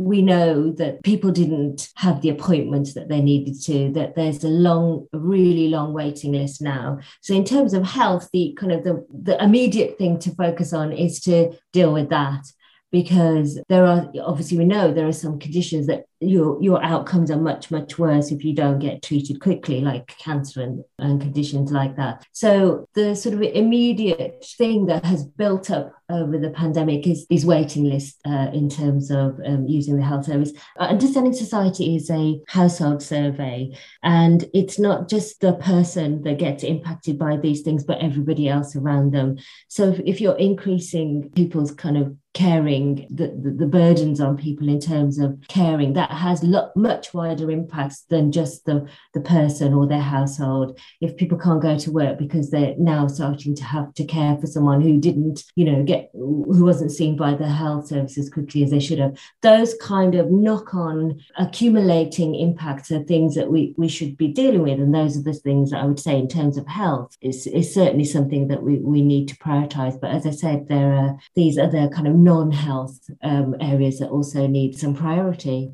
we 0.00 0.22
know 0.22 0.70
that 0.70 1.02
people 1.02 1.32
didn't 1.32 1.88
have 1.96 2.20
the 2.20 2.28
appointments 2.28 2.94
that 2.94 3.08
they 3.08 3.20
needed 3.20 3.60
to 3.60 3.90
that 3.90 4.14
there's 4.14 4.44
a 4.44 4.48
long 4.48 5.08
really 5.12 5.66
long 5.66 5.92
waiting 5.92 6.30
list 6.30 6.62
now 6.62 6.96
so 7.20 7.34
in 7.34 7.44
terms 7.44 7.74
of 7.74 7.82
health 7.82 8.28
the 8.32 8.56
kind 8.56 8.70
of 8.70 8.84
the, 8.84 9.04
the 9.24 9.42
immediate 9.42 9.98
thing 9.98 10.16
to 10.16 10.32
focus 10.36 10.72
on 10.72 10.92
is 10.92 11.18
to 11.18 11.52
deal 11.72 11.92
with 11.92 12.10
that 12.10 12.44
because 12.92 13.60
there 13.68 13.84
are 13.84 14.08
obviously 14.22 14.56
we 14.56 14.64
know 14.64 14.94
there 14.94 15.08
are 15.08 15.12
some 15.12 15.36
conditions 15.36 15.88
that 15.88 16.04
your 16.20 16.61
your 16.62 16.83
outcomes 16.83 17.31
are 17.31 17.40
much 17.40 17.70
much 17.70 17.98
worse 17.98 18.33
if 18.33 18.44
you 18.44 18.54
don't 18.54 18.78
get 18.78 19.02
treated 19.02 19.40
quickly 19.40 19.81
like 19.81 20.07
cancer 20.18 20.62
and, 20.62 20.85
and 20.98 21.20
conditions 21.20 21.70
like 21.70 21.96
that. 21.96 22.26
So 22.33 22.88
the 22.94 23.14
sort 23.14 23.35
of 23.35 23.42
immediate 23.42 24.44
thing 24.57 24.87
that 24.87 25.04
has 25.04 25.24
built 25.24 25.70
up 25.70 25.92
over 26.11 26.38
the 26.38 26.50
pandemic 26.50 27.07
is 27.07 27.26
these 27.26 27.44
waiting 27.44 27.85
lists 27.85 28.18
uh, 28.26 28.48
in 28.52 28.68
terms 28.68 29.11
of 29.11 29.38
um, 29.44 29.66
using 29.66 29.96
the 29.96 30.02
health 30.02 30.24
service. 30.24 30.52
Uh, 30.78 30.85
understanding 30.85 31.35
society 31.35 31.96
is 31.96 32.11
a 32.11 32.40
household 32.48 33.02
survey 33.02 33.70
and 34.02 34.46
it's 34.54 34.78
not 34.78 35.09
just 35.09 35.40
the 35.40 35.52
person 35.54 36.22
that 36.22 36.38
gets 36.38 36.64
impacted 36.64 37.18
by 37.18 37.37
these 37.37 37.61
things 37.61 37.85
but 37.85 37.98
everybody 38.00 38.48
else 38.48 38.74
around 38.74 39.12
them. 39.12 39.37
So 39.68 39.90
if, 39.90 40.00
if 40.00 40.20
you're 40.20 40.38
increasing 40.38 41.31
people's 41.35 41.72
kind 41.72 41.98
of 41.98 42.16
caring 42.35 43.07
the, 43.11 43.37
the, 43.42 43.50
the 43.50 43.66
burdens 43.66 44.20
on 44.20 44.37
people 44.37 44.68
in 44.68 44.81
terms 44.81 45.18
of 45.18 45.37
caring 45.48 45.94
that 45.94 46.08
that 46.09 46.16
has 46.16 46.42
lo- 46.42 46.71
much 46.75 47.12
wider 47.14 47.51
impacts 47.51 48.03
than 48.09 48.33
just 48.33 48.64
the, 48.64 48.88
the 49.14 49.21
person 49.21 49.75
or 49.75 49.87
their 49.87 50.01
household. 50.01 50.79
If 51.01 51.16
people 51.16 51.38
can't 51.38 51.62
go 51.62 51.79
to 51.79 51.92
work 51.92 52.18
because 52.18 52.51
they're 52.51 52.75
now 52.79 53.07
starting 53.09 53.55
to 53.57 53.64
have 53.64 53.94
to 53.94 54.05
care 54.05 54.37
for 54.38 54.47
someone 54.47 54.81
who 54.81 54.99
didn't, 54.99 55.44
you 55.55 55.64
know, 55.64 55.83
get 55.83 56.11
who 56.12 56.64
wasn't 56.64 56.92
seen 56.92 57.16
by 57.16 57.35
the 57.35 57.49
health 57.49 57.88
services 57.88 58.27
as 58.27 58.31
quickly 58.31 58.64
as 58.64 58.71
they 58.71 58.81
should 58.81 58.99
have, 58.99 59.18
those 59.42 59.75
kind 59.81 60.14
of 60.14 60.31
knock-on 60.31 61.21
accumulating 61.37 62.35
impacts 62.35 62.90
are 62.90 63.03
things 63.05 63.35
that 63.35 63.51
we, 63.51 63.75
we 63.77 63.88
should 63.88 64.16
be 64.16 64.29
dealing 64.29 64.62
with. 64.62 64.81
And 64.81 64.94
those 64.94 65.16
are 65.16 65.23
the 65.23 65.33
things 65.33 65.71
that 65.71 65.81
I 65.81 65.87
would 65.87 66.01
say 66.01 66.18
in 66.18 66.29
terms 66.29 66.57
of 66.57 66.66
health 66.66 67.16
is, 67.21 67.47
is 67.47 67.73
certainly 67.73 68.05
something 68.05 68.49
that 68.49 68.62
we, 68.62 68.79
we 68.79 69.03
need 69.03 69.29
to 69.29 69.37
prioritize. 69.37 70.01
But 70.01 70.11
as 70.11 70.27
I 70.27 70.31
said, 70.31 70.68
there 70.68 70.92
are 70.92 71.18
these 71.35 71.59
other 71.59 71.88
kind 71.88 72.09
of 72.09 72.14
non-health 72.14 72.99
um, 73.23 73.57
areas 73.61 73.99
that 73.99 74.11
also 74.11 74.47
need 74.47 74.79
some 74.79 74.94
priority. 74.94 75.71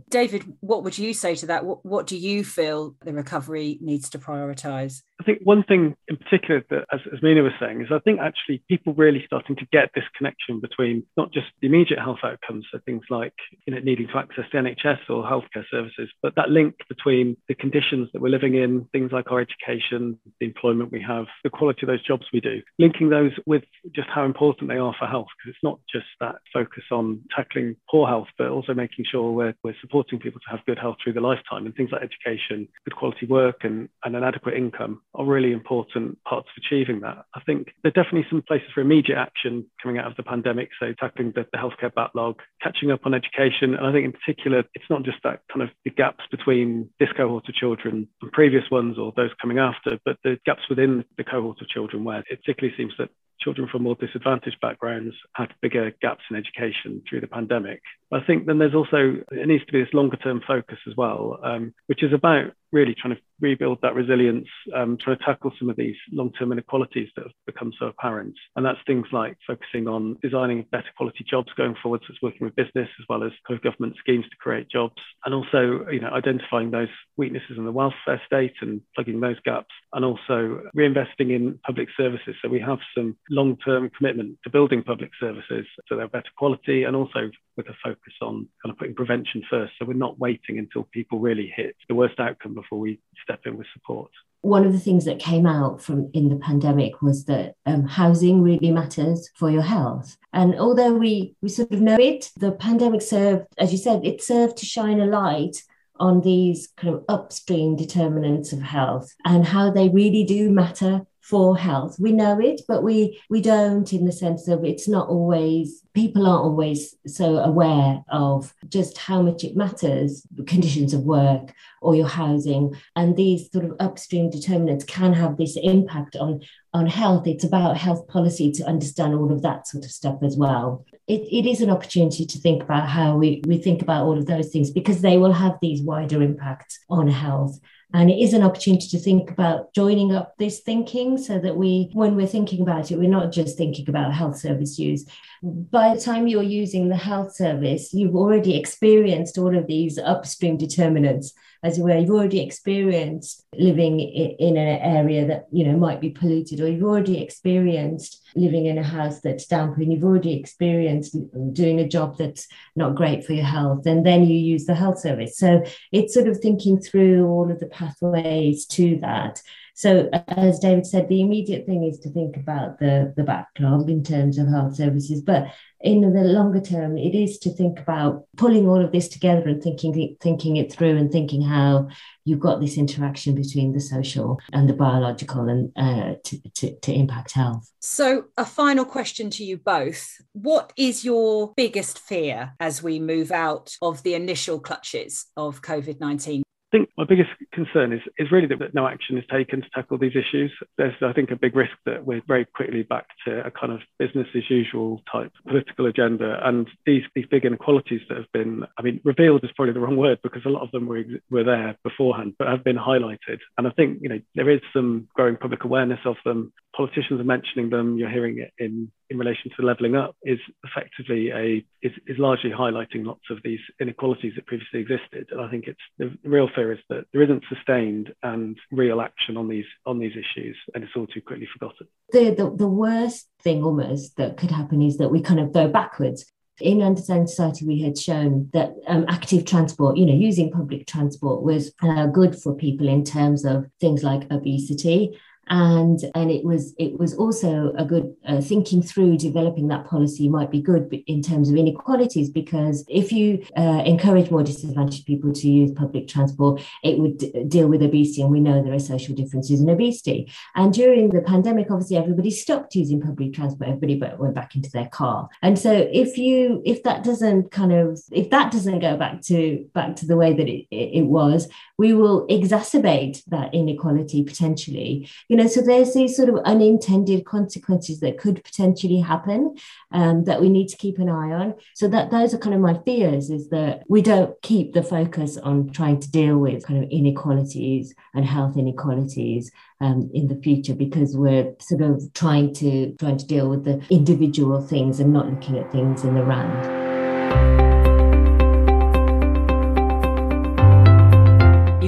What 0.61 0.85
would 0.85 0.99
you 0.99 1.15
say 1.15 1.35
to 1.37 1.47
that? 1.47 1.65
What, 1.65 1.85
what 1.85 2.07
do 2.07 2.17
you 2.17 2.45
feel 2.45 2.97
the 3.05 3.13
recovery 3.13 3.79
needs 3.81 4.11
to 4.11 4.19
prioritise? 4.19 5.03
I 5.21 5.25
think 5.25 5.41
one 5.45 5.63
thing 5.63 5.95
in 6.09 6.17
particular 6.17 6.65
that, 6.71 6.87
as, 6.93 7.01
as 7.13 7.21
Meena 7.21 7.43
was 7.43 7.53
saying, 7.61 7.83
is 7.83 7.89
I 7.93 8.01
think 8.01 8.21
actually 8.21 8.63
people 8.69 8.95
really 8.95 9.23
starting 9.27 9.55
to 9.57 9.67
get 9.73 9.91
this 9.95 10.05
connection 10.17 10.61
between 10.61 11.05
not 11.17 11.33
just 11.33 11.47
the 11.61 11.69
immediate 11.69 12.01
health 12.01 12.19
outcomes, 12.25 12.67
so 12.73 12.81
things 12.85 13.05
like 13.11 13.33
you 13.67 13.75
know 13.75 13.81
needing 13.81 14.09
to 14.09 14.19
access 14.19 14.45
the 14.53 14.59
NHS 14.59 15.09
or 15.09 15.23
healthcare 15.23 15.65
services, 15.71 16.11
but 16.21 16.35
that 16.35 16.51
link 16.51 16.75
between 16.89 17.37
the 17.49 17.55
conditions 17.55 18.09
that 18.13 18.21
we're 18.21 18.29
living 18.29 18.57
in, 18.57 18.87
things 18.93 19.13
like 19.13 19.31
our 19.31 19.41
education, 19.41 20.19
the 20.41 20.47
employment 20.47 20.91
we 20.91 21.01
have, 21.03 21.27
the 21.45 21.51
quality 21.51 21.83
of 21.83 21.89
those 21.89 22.05
jobs 22.05 22.27
we 22.33 22.41
do, 22.41 22.61
linking 22.81 23.09
those 23.09 23.33
with 23.47 23.63
just 23.95 24.09
how 24.09 24.25
important 24.25 24.69
they 24.69 24.79
are 24.79 24.95
for 24.99 25.07
health, 25.07 25.29
because 25.39 25.55
it's 25.55 25.65
not 25.65 25.79
just 25.93 26.07
that 26.21 26.37
focus 26.53 26.85
on 26.91 27.23
tackling 27.35 27.77
poor 27.89 28.09
health, 28.09 28.29
but 28.37 28.49
also 28.49 28.75
making 28.75 29.05
sure 29.09 29.31
we're, 29.31 29.55
we're 29.63 29.77
supporting 29.81 30.19
people 30.19 30.41
to 30.41 30.51
have 30.51 30.67
good 30.67 30.79
health 30.79 30.97
through 31.03 31.13
the 31.13 31.21
lifetime 31.21 31.67
and 31.67 31.75
things 31.77 31.91
like 31.93 32.03
education, 32.03 32.67
good 32.85 32.97
quality 32.97 33.27
work, 33.27 33.63
and, 33.63 33.89
and 34.05 34.17
an 34.17 34.25
adequate 34.25 34.55
income 34.55 35.01
are 35.15 35.25
really 35.25 35.53
important 35.53 36.23
parts 36.25 36.49
of 36.49 36.63
achieving 36.63 37.01
that. 37.01 37.25
I 37.35 37.41
think 37.41 37.69
there 37.83 37.91
are 37.91 38.03
definitely 38.03 38.27
some 38.31 38.43
places 38.43 38.69
for 38.75 38.81
immediate 38.81 39.19
action 39.19 39.67
coming 39.83 39.99
out 39.99 40.07
of 40.07 40.17
the 40.17 40.23
pandemic. 40.23 40.71
So 40.81 40.93
tackling 40.99 41.33
the, 41.35 41.47
the 41.53 41.59
healthcare 41.59 41.95
backlog, 41.95 42.41
catching 42.63 42.91
up 42.91 43.01
on 43.05 43.15
education. 43.15 43.75
And 43.75 43.87
I 43.87 43.93
think 43.93 44.05
in 44.05 44.13
particular, 44.13 44.65
it's 44.75 44.91
not 44.91 45.05
just 45.05 45.19
that 45.25 45.43
kind 45.53 45.63
of 45.63 45.71
the 45.85 45.91
gaps 45.91 46.25
between 46.31 46.91
this 46.99 47.11
cohort 47.17 47.49
of 47.49 47.55
children 47.55 48.09
and 48.21 48.33
previous 48.33 48.65
ones 48.71 48.99
or 48.99 49.13
those 49.17 49.31
coming 49.41 49.59
after, 49.59 49.99
but 50.05 50.17
the 50.25 50.39
gaps 50.45 50.63
within 50.69 51.05
the 51.17 51.25
cohort 51.25 51.61
of 51.61 51.69
children 51.69 52.05
where 52.05 52.25
it 52.31 52.41
particularly 52.45 52.77
seems 52.77 52.93
that 52.99 53.11
children 53.41 53.69
from 53.71 53.83
more 53.83 53.97
disadvantaged 53.97 54.61
backgrounds 54.61 55.15
had 55.35 55.49
bigger 55.61 55.93
gaps 56.01 56.23
in 56.31 56.37
education 56.37 57.03
through 57.09 57.21
the 57.21 57.27
pandemic. 57.27 57.83
But 58.11 58.23
I 58.23 58.27
think 58.27 58.47
then 58.47 58.59
there's 58.59 58.75
also, 58.75 59.17
it 59.31 59.47
needs 59.47 59.65
to 59.67 59.73
be 59.73 59.83
this 59.83 59.93
longer 59.93 60.17
term 60.17 60.41
focus 60.47 60.79
as 60.89 60.97
well, 60.97 61.39
um, 61.43 61.75
which 61.87 62.03
is 62.03 62.13
about 62.13 62.53
really 62.75 62.95
trying 62.95 63.15
to 63.15 63.21
rebuild 63.41 63.79
that 63.83 63.95
resilience, 63.95 64.49
um, 64.75 64.99
trying 65.01 65.17
to 65.17 65.25
tackle 65.25 65.53
some 65.59 65.71
of 65.71 65.77
these 65.77 65.97
long-term 66.13 66.53
inequalities 66.53 67.09
that 67.15 67.23
have 67.23 67.33
become 67.47 67.73
so 67.79 67.87
apparent. 67.87 68.35
And 68.57 68.67
that's 68.67 68.79
things 68.87 69.07
like 69.13 69.37
focusing 69.47 69.87
on 69.89 70.19
designing 70.23 70.67
better 70.73 70.91
quality 70.97 71.25
jobs 71.29 71.49
going 71.57 71.77
forward, 71.83 72.03
so 72.03 72.13
it's 72.13 72.23
working 72.23 72.45
with 72.45 72.57
business 72.57 72.89
as 73.01 73.07
well 73.09 73.23
as 73.23 73.33
government 73.63 73.97
schemes 74.01 74.25
to 74.25 74.37
create 74.37 74.69
jobs, 74.69 75.01
and 75.25 75.35
also 75.35 75.87
you 75.91 76.01
know 76.01 76.11
identifying 76.11 76.71
those 76.71 76.89
weaknesses 77.17 77.57
in 77.57 77.65
the 77.65 77.73
welfare 77.73 78.21
state 78.27 78.55
and 78.61 78.81
plugging 78.95 79.21
those 79.21 79.41
gaps, 79.45 79.75
and 79.93 80.05
also 80.05 80.61
reinvesting 80.77 81.31
in 81.31 81.59
public 81.65 81.89
services. 81.97 82.35
So 82.43 82.49
we 82.49 82.61
have 82.61 82.79
some 82.97 83.17
long-term 83.31 83.91
commitment 83.97 84.39
to 84.45 84.51
building 84.51 84.83
public 84.83 85.11
services 85.21 85.67
so 85.89 85.97
they're 85.97 86.09
better 86.09 86.31
quality 86.37 86.85
and 86.85 86.97
also 86.97 87.31
with 87.57 87.69
a 87.69 87.75
focus 87.83 88.13
on 88.21 88.49
kind 88.63 88.73
of 88.73 88.79
putting 88.79 88.95
prevention 88.95 89.43
first. 89.49 89.73
So 89.79 89.85
we're 89.87 89.95
not 89.95 90.19
waiting 90.19 90.59
until 90.59 90.85
people 90.93 91.21
really 91.21 91.53
hit 91.55 91.77
the 91.89 91.95
worst 91.95 92.19
outcome 92.19 92.55
before 92.65 92.81
we 92.81 93.01
step 93.23 93.41
in 93.47 93.57
with 93.57 93.67
support. 93.73 94.11
One 94.41 94.67
of 94.67 94.73
the 94.73 94.79
things 94.79 95.05
that 95.07 95.19
came 95.19 95.47
out 95.47 95.81
from 95.81 96.11
in 96.13 96.29
the 96.29 96.37
pandemic 96.37 97.01
was 97.01 97.25
that 97.27 97.55
um, 97.65 97.85
housing 97.87 98.43
really 98.43 98.71
matters 98.71 99.31
for 99.37 99.51
your 99.51 99.63
health. 99.63 100.17
And 100.33 100.59
although 100.59 100.93
we, 100.93 101.35
we 101.41 101.49
sort 101.49 101.73
of 101.73 101.81
know 101.81 101.97
it, 101.99 102.31
the 102.37 102.53
pandemic 102.53 103.01
served, 103.01 103.47
as 103.57 103.73
you 103.73 103.79
said, 103.79 104.05
it 104.05 104.23
served 104.23 104.59
to 104.59 104.67
shine 104.67 105.01
a 105.01 105.07
light 105.07 105.63
on 105.99 106.21
these 106.21 106.69
kind 106.77 106.95
of 106.95 107.05
upstream 107.09 107.77
determinants 107.77 108.53
of 108.53 108.61
health 108.61 109.15
and 109.25 109.47
how 109.47 109.71
they 109.71 109.89
really 109.89 110.25
do 110.25 110.51
matter 110.51 111.07
for 111.25 111.57
health. 111.57 111.97
We 111.99 112.13
know 112.13 112.39
it, 112.39 112.61
but 112.69 112.83
we 112.83 113.19
we 113.31 113.41
don't 113.41 113.91
in 113.93 114.05
the 114.05 114.13
sense 114.13 114.47
of 114.47 114.63
it's 114.63 114.87
not 114.87 115.09
always 115.09 115.85
people 115.95 116.27
aren't 116.27 116.45
always 116.45 116.97
so 117.07 117.37
aware 117.39 118.03
of 118.11 118.53
just 118.69 118.99
how 118.99 119.23
much 119.23 119.45
it 119.45 119.57
matters, 119.57 120.27
conditions 120.47 120.93
of 120.93 121.03
work 121.03 121.55
or 121.81 121.95
your 121.95 122.09
housing. 122.09 122.75
And 122.97 123.17
these 123.17 123.51
sort 123.53 123.65
of 123.65 123.77
upstream 123.79 124.29
determinants 124.29 124.85
can 124.85 125.13
have 125.13 125.37
this 125.37 125.57
impact 125.57 126.17
on, 126.17 126.41
on 126.73 126.87
health. 126.87 127.27
It's 127.27 127.45
about 127.45 127.77
health 127.77 128.09
policy 128.09 128.51
to 128.53 128.65
understand 128.65 129.15
all 129.15 129.33
of 129.33 129.43
that 129.43 129.69
sort 129.69 129.85
of 129.85 129.93
stuff 129.93 130.19
as 130.23 130.37
well. 130.37 130.85
It, 131.07 131.23
it 131.31 131.49
is 131.49 131.61
an 131.61 131.71
opportunity 131.71 132.27
to 132.27 132.39
think 132.39 132.63
about 132.65 132.89
how 132.89 133.17
we, 133.17 133.43
we 133.47 133.59
think 133.59 133.81
about 133.81 134.05
all 134.05 134.19
of 134.19 134.27
those 134.27 134.49
things 134.49 134.71
because 134.71 135.01
they 135.01 135.17
will 135.17 135.33
have 135.33 135.59
these 135.63 135.81
wider 135.81 136.23
impacts 136.23 136.81
on 136.91 137.07
health. 137.07 137.61
And 137.95 138.11
it 138.11 138.19
is 138.19 138.33
an 138.35 138.43
opportunity 138.43 138.89
to 138.89 138.99
think 138.99 139.31
about 139.31 139.73
joining 139.73 140.13
up 140.13 140.37
this 140.37 140.59
thinking 140.59 141.17
so 141.17 141.39
that 141.39 141.57
we, 141.57 141.91
when 141.93 142.17
we're 142.17 142.27
thinking 142.27 142.61
about 142.61 142.91
it, 142.91 142.99
we're 142.99 143.09
not 143.09 143.31
just 143.31 143.57
thinking 143.57 143.89
about 143.89 144.13
health 144.13 144.37
service 144.37 144.81
use. 144.81 145.07
By 145.45 145.95
the 145.95 146.01
time 146.01 146.27
you're 146.27 146.43
using 146.43 146.89
the 146.89 146.97
health 146.97 147.37
service, 147.37 147.95
you've 147.95 148.17
already 148.17 148.59
experienced 148.59 149.39
all 149.39 149.57
of 149.57 149.69
these 149.69 149.97
upstream 149.97 150.57
determinants 150.57 151.35
as 151.65 151.79
it 151.79 151.83
were, 151.83 151.97
you've 151.97 152.11
already 152.11 152.41
experienced 152.41 153.43
living 153.55 153.99
in 153.99 154.59
an 154.59 154.81
area 154.81 155.27
that 155.27 155.47
you 155.51 155.65
know 155.65 155.77
might 155.79 155.99
be 155.99 156.11
polluted, 156.11 156.61
or 156.61 156.69
you've 156.69 156.85
already 156.85 157.23
experienced 157.23 158.23
living 158.37 158.67
in 158.67 158.77
a 158.77 158.83
house 158.83 159.21
that's 159.21 159.47
damp, 159.47 159.79
and 159.79 159.91
you've 159.91 160.05
already 160.05 160.39
experienced 160.39 161.17
doing 161.55 161.81
a 161.81 161.89
job 161.89 162.19
that's 162.19 162.47
not 162.77 162.95
great 162.95 163.25
for 163.25 163.33
your 163.33 163.47
health, 163.47 163.87
and 163.87 164.05
then 164.05 164.25
you 164.25 164.39
use 164.39 164.67
the 164.67 164.75
health 164.75 164.99
service. 164.99 165.39
So 165.39 165.65
it's 165.91 166.13
sort 166.13 166.29
of 166.29 166.39
thinking 166.39 166.79
through 166.79 167.27
all 167.27 167.51
of 167.51 167.59
the 167.61 167.67
pathways 167.67 168.67
to 168.67 168.99
that. 169.01 169.41
So, 169.77 170.09
as 170.29 170.61
David 170.61 170.87
said, 170.87 171.09
the 171.09 171.21
immediate 171.21 171.67
thing 171.67 171.83
is 171.83 171.99
to 172.01 172.11
think 172.11 172.37
about 172.37 172.79
the, 172.79 173.13
the 173.17 173.25
backlog 173.25 173.91
in 173.91 174.05
terms 174.05 174.39
of 174.39 174.47
health 174.47 174.77
services. 174.77 175.21
But 175.21 175.49
in 175.81 176.01
the 176.01 176.21
longer 176.21 176.61
term, 176.61 176.97
it 176.97 177.13
is 177.13 177.39
to 177.41 177.51
think 177.51 177.81
about 177.81 178.25
pulling 178.37 178.69
all 178.69 178.83
of 178.83 178.93
this 178.93 179.09
together 179.09 179.49
and 179.49 179.61
thinking 179.61 180.17
thinking 180.21 180.57
it 180.57 180.73
through 180.73 180.97
and 180.97 181.11
thinking 181.11 181.43
how 181.43 181.89
you've 182.25 182.39
got 182.39 182.61
this 182.61 182.79
interaction 182.79 183.35
between 183.35 183.73
the 183.73 183.81
social 183.81 184.39
and 184.53 184.69
the 184.69 184.75
biological 184.75 185.49
and 185.49 185.73
uh, 185.77 186.15
to, 186.23 186.41
to, 186.55 186.79
to 186.79 186.93
impact 186.93 187.33
health. 187.33 187.69
So, 187.81 188.27
a 188.39 188.45
final 188.45 188.85
question 188.85 189.29
to 189.31 189.45
you 189.45 189.57
both. 189.57 190.21
What 190.35 190.73
is 190.77 191.05
your 191.05 191.53
biggest 191.57 191.99
fear 191.99 192.53
as 192.61 192.81
we 192.81 193.01
move 193.01 193.33
out 193.33 193.77
of 193.83 194.05
the 194.05 194.15
initial 194.15 194.61
clutches 194.61 195.27
of 195.37 195.63
COVID 195.63 195.99
19? 195.99 196.44
I 196.75 196.79
think 196.79 196.91
my 196.99 197.05
biggest 197.05 197.31
concern 197.53 197.93
is, 197.93 198.01
is 198.19 198.33
really 198.33 198.49
that 198.49 198.75
no 198.75 198.89
action 198.89 199.17
is 199.17 199.23
taken 199.31 199.63
to 199.63 199.69
tackle 199.73 199.97
these 199.97 200.17
issues. 200.17 200.53
There's, 200.77 200.95
I 201.03 201.13
think, 201.13 201.31
a 201.31 201.37
big 201.37 201.55
risk 201.55 201.71
that 201.87 202.05
we're 202.05 202.21
very 202.27 202.47
quickly 202.47 202.83
back 202.83 203.07
to 203.29 203.47
a 203.47 203.51
kind 203.53 203.73
of 203.73 203.79
business 204.01 204.27
as 204.35 204.51
usual 204.51 205.01
type 205.11 205.31
political 205.47 205.87
agenda. 205.87 206.41
And 206.43 206.69
these, 206.85 207.03
these 207.15 207.27
big 207.31 207.45
inequalities 207.45 208.01
that 208.09 208.19
have 208.19 208.33
been, 208.33 208.65
I 208.77 208.83
mean, 208.83 209.01
revealed 209.05 209.45
is 209.45 209.51
probably 209.55 209.73
the 209.73 209.79
wrong 209.79 209.97
word 209.97 210.19
because 210.25 210.43
a 210.47 210.49
lot 210.49 210.63
of 210.65 210.73
them 210.73 210.87
were, 210.87 211.05
were 211.31 211.45
there 211.45 211.77
beforehand, 211.85 212.35
but 212.41 212.49
have 212.49 212.65
been 212.65 212.77
highlighted. 212.77 213.39
And 213.57 213.69
I 213.69 213.71
think, 213.71 214.01
you 214.03 214.09
know, 214.09 214.21
there 214.35 214.51
is 214.51 214.61
some 214.73 215.07
growing 215.15 215.37
public 215.37 215.63
awareness 215.63 216.01
of 216.05 216.17
them. 216.25 216.53
Politicians 216.77 217.21
are 217.21 217.25
mentioning 217.25 217.71
them. 217.71 217.99
You're 217.99 218.11
hearing 218.11 218.41
it 218.41 218.51
in 218.59 218.91
in 219.11 219.19
relation 219.19 219.51
to 219.57 219.65
levelling 219.65 219.97
up 219.97 220.17
is 220.23 220.39
effectively 220.65 221.31
a 221.31 221.65
is, 221.83 221.93
is 222.07 222.19
largely 222.19 222.51
highlighting 222.51 223.05
lots 223.05 223.23
of 223.31 223.39
these 223.45 223.61
inequalities 223.81 224.33
that 224.35 224.47
previously 224.47 224.81
existed. 224.81 225.29
And 225.31 225.41
I 225.41 225.51
think 225.51 225.65
it's 225.67 225.81
the 225.99 226.17
real 226.25 226.49
fear 226.55 226.64
is 226.73 226.79
that 226.89 227.05
there 227.13 227.23
isn't 227.23 227.45
sustained 227.49 228.13
and 228.23 228.59
real 228.71 229.01
action 229.01 229.37
on 229.37 229.49
these 229.49 229.67
on 229.87 229.99
these 229.99 230.13
issues, 230.13 230.57
and 230.75 230.85
it's 230.85 230.93
all 230.97 231.07
too 231.07 231.21
quickly 231.21 231.49
forgotten. 231.53 231.87
The 232.11 232.31
the, 232.31 232.55
the 232.57 232.69
worst 232.69 233.29
thing 233.43 233.63
almost 233.63 234.17
that 234.17 234.37
could 234.37 234.51
happen 234.51 234.83
is 234.83 234.99
that 234.99 235.11
we 235.11 235.21
kind 235.21 235.41
of 235.41 235.53
go 235.53 235.69
backwards. 235.69 236.27
In 236.61 236.83
Understanding 236.83 237.27
Society, 237.27 237.67
we 237.67 237.83
had 237.83 237.99
shown 237.99 238.49
that 238.53 238.75
um, 238.87 239.07
active 239.09 239.45
transport, 239.45 239.97
you 239.97 240.07
know, 240.07 240.15
using 240.15 240.53
public 240.53 240.87
transport 240.87 241.43
was 241.43 241.73
uh, 241.83 242.07
good 242.07 242.41
for 242.41 242.55
people 242.55 242.87
in 242.87 243.03
terms 243.03 243.45
of 243.45 243.67
things 243.81 244.05
like 244.05 244.31
obesity 244.31 245.19
and 245.49 246.05
and 246.15 246.31
it 246.31 246.45
was 246.45 246.75
it 246.79 246.99
was 246.99 247.15
also 247.15 247.73
a 247.77 247.85
good 247.85 248.15
uh, 248.27 248.41
thinking 248.41 248.83
through 248.83 249.17
developing 249.17 249.69
that 249.69 249.87
policy 249.87 250.29
might 250.29 250.51
be 250.51 250.61
good 250.61 250.93
in 251.07 251.23
terms 251.23 251.51
of 251.51 251.57
inequalities 251.57 252.31
because 252.31 252.85
if 252.89 253.13
you 253.13 253.45
uh, 253.57 253.83
encourage 253.85 254.31
more 254.31 254.43
disadvantaged 254.43 255.07
people 255.07 255.33
to 255.33 255.49
use 255.49 255.71
public 255.73 256.09
transport 256.09 256.63
it 256.83 256.99
would 256.99 257.19
d- 257.19 257.45
deal 257.49 257.69
with 257.69 257.83
obesity 257.83 258.23
and 258.23 258.31
we 258.31 258.41
know 258.41 258.63
there 258.63 258.73
are 258.75 258.79
social 258.79 259.15
differences 259.15 259.61
in 259.61 259.69
obesity. 259.69 260.31
And 260.55 260.73
during 260.73 261.11
the 261.11 261.21
pandemic 261.23 261.71
obviously 261.71 261.97
everybody 261.97 262.31
stopped 262.31 262.75
using 262.75 263.01
public 263.01 263.35
transport. 263.35 263.71
Everybody 263.71 264.01
went 264.19 264.35
back 264.35 264.55
into 264.55 264.71
their 264.71 264.89
car. 264.89 265.29
And 265.43 265.59
so 265.59 265.73
if 265.73 266.17
you 266.17 266.63
if 266.65 266.83
that 266.85 267.05
doesn't 267.05 267.51
kind 267.51 267.73
of 267.73 268.01
if 268.11 268.31
that 268.31 268.53
doesn't 268.53 268.81
go 268.81 268.97
back 268.97 269.21
to 269.23 269.69
back 269.75 269.97
to 269.97 270.07
the 270.07 270.17
way 270.17 270.33
that 270.33 270.49
it, 270.49 270.67
it 270.71 271.07
was 271.07 271.49
we 271.79 271.93
will 271.93 272.27
exacerbate 272.29 273.23
that 273.27 273.53
inequality 273.53 274.23
potentially 274.23 275.09
you 275.35 275.43
know, 275.43 275.49
so 275.49 275.63
there's 275.63 275.95
these 275.95 276.17
sort 276.17 276.29
of 276.29 276.37
unintended 276.45 277.25
consequences 277.25 277.99
that 277.99 278.19
could 278.19 278.45
potentially 278.45 279.01
happen 279.01 279.57
um, 279.91 280.23
that 280.27 280.41
we 280.41 280.49
need 280.49 280.69
to 280.69 280.77
keep 280.77 281.01
an 281.01 281.09
eye 281.09 281.33
on. 281.33 281.55
So 281.75 281.89
that 281.89 282.13
those 282.13 282.35
are 282.35 282.39
kind 282.39 282.55
of 282.55 282.61
my 282.61 282.79
fears 282.85 283.31
is 283.31 283.49
that 283.49 283.83
we 283.89 284.01
don't 284.01 284.41
keep 284.43 284.75
the 284.75 284.83
focus 284.85 285.37
on 285.37 285.71
trying 285.71 285.99
to 285.99 286.09
deal 286.09 286.39
with 286.39 286.65
kind 286.65 286.85
of 286.85 286.89
inequalities 286.89 287.97
and 288.15 288.25
health 288.25 288.57
inequalities 288.57 289.51
um, 289.81 290.09
in 290.15 290.29
the 290.29 290.37
future 290.37 290.73
because 290.73 291.17
we're 291.17 291.53
sort 291.59 291.83
of 291.83 292.01
trying 292.15 292.55
to 292.55 292.95
trying 293.01 293.17
to 293.17 293.27
deal 293.27 293.51
with 293.51 293.65
the 293.65 293.83
individual 293.91 294.65
things 294.65 295.01
and 295.01 295.13
not 295.13 295.29
looking 295.29 295.59
at 295.59 295.73
things 295.73 296.05
in 296.05 296.15
the 296.15 296.23
round. 296.23 297.74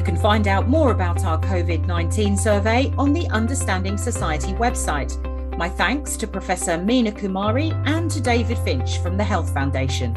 Can 0.07 0.17
find 0.17 0.47
out 0.47 0.69
more 0.69 0.93
about 0.93 1.25
our 1.25 1.37
COVID 1.41 1.85
19 1.85 2.37
survey 2.37 2.95
on 2.97 3.13
the 3.13 3.27
Understanding 3.31 3.99
Society 3.99 4.53
website. 4.53 5.19
My 5.59 5.69
thanks 5.69 6.17
to 6.19 6.29
Professor 6.29 6.79
Meena 6.79 7.11
Kumari 7.11 7.73
and 7.89 8.09
to 8.13 8.21
David 8.21 8.57
Finch 8.59 8.99
from 8.99 9.17
the 9.17 9.25
Health 9.25 9.53
Foundation. 9.53 10.15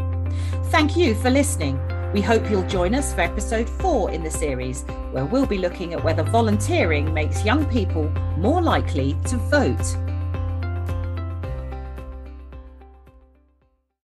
Thank 0.65 0.95
you 0.95 1.15
for 1.15 1.31
listening. 1.31 1.79
We 2.13 2.21
hope 2.21 2.51
you'll 2.51 2.67
join 2.67 2.93
us 2.93 3.15
for 3.15 3.21
episode 3.21 3.67
four 3.67 4.11
in 4.11 4.21
the 4.21 4.29
series, 4.29 4.83
where 5.09 5.25
we'll 5.25 5.47
be 5.47 5.57
looking 5.57 5.93
at 5.93 6.03
whether 6.03 6.21
volunteering 6.21 7.11
makes 7.11 7.43
young 7.43 7.65
people 7.65 8.09
more 8.37 8.61
likely 8.61 9.17
to 9.25 9.37
vote. 9.37 9.97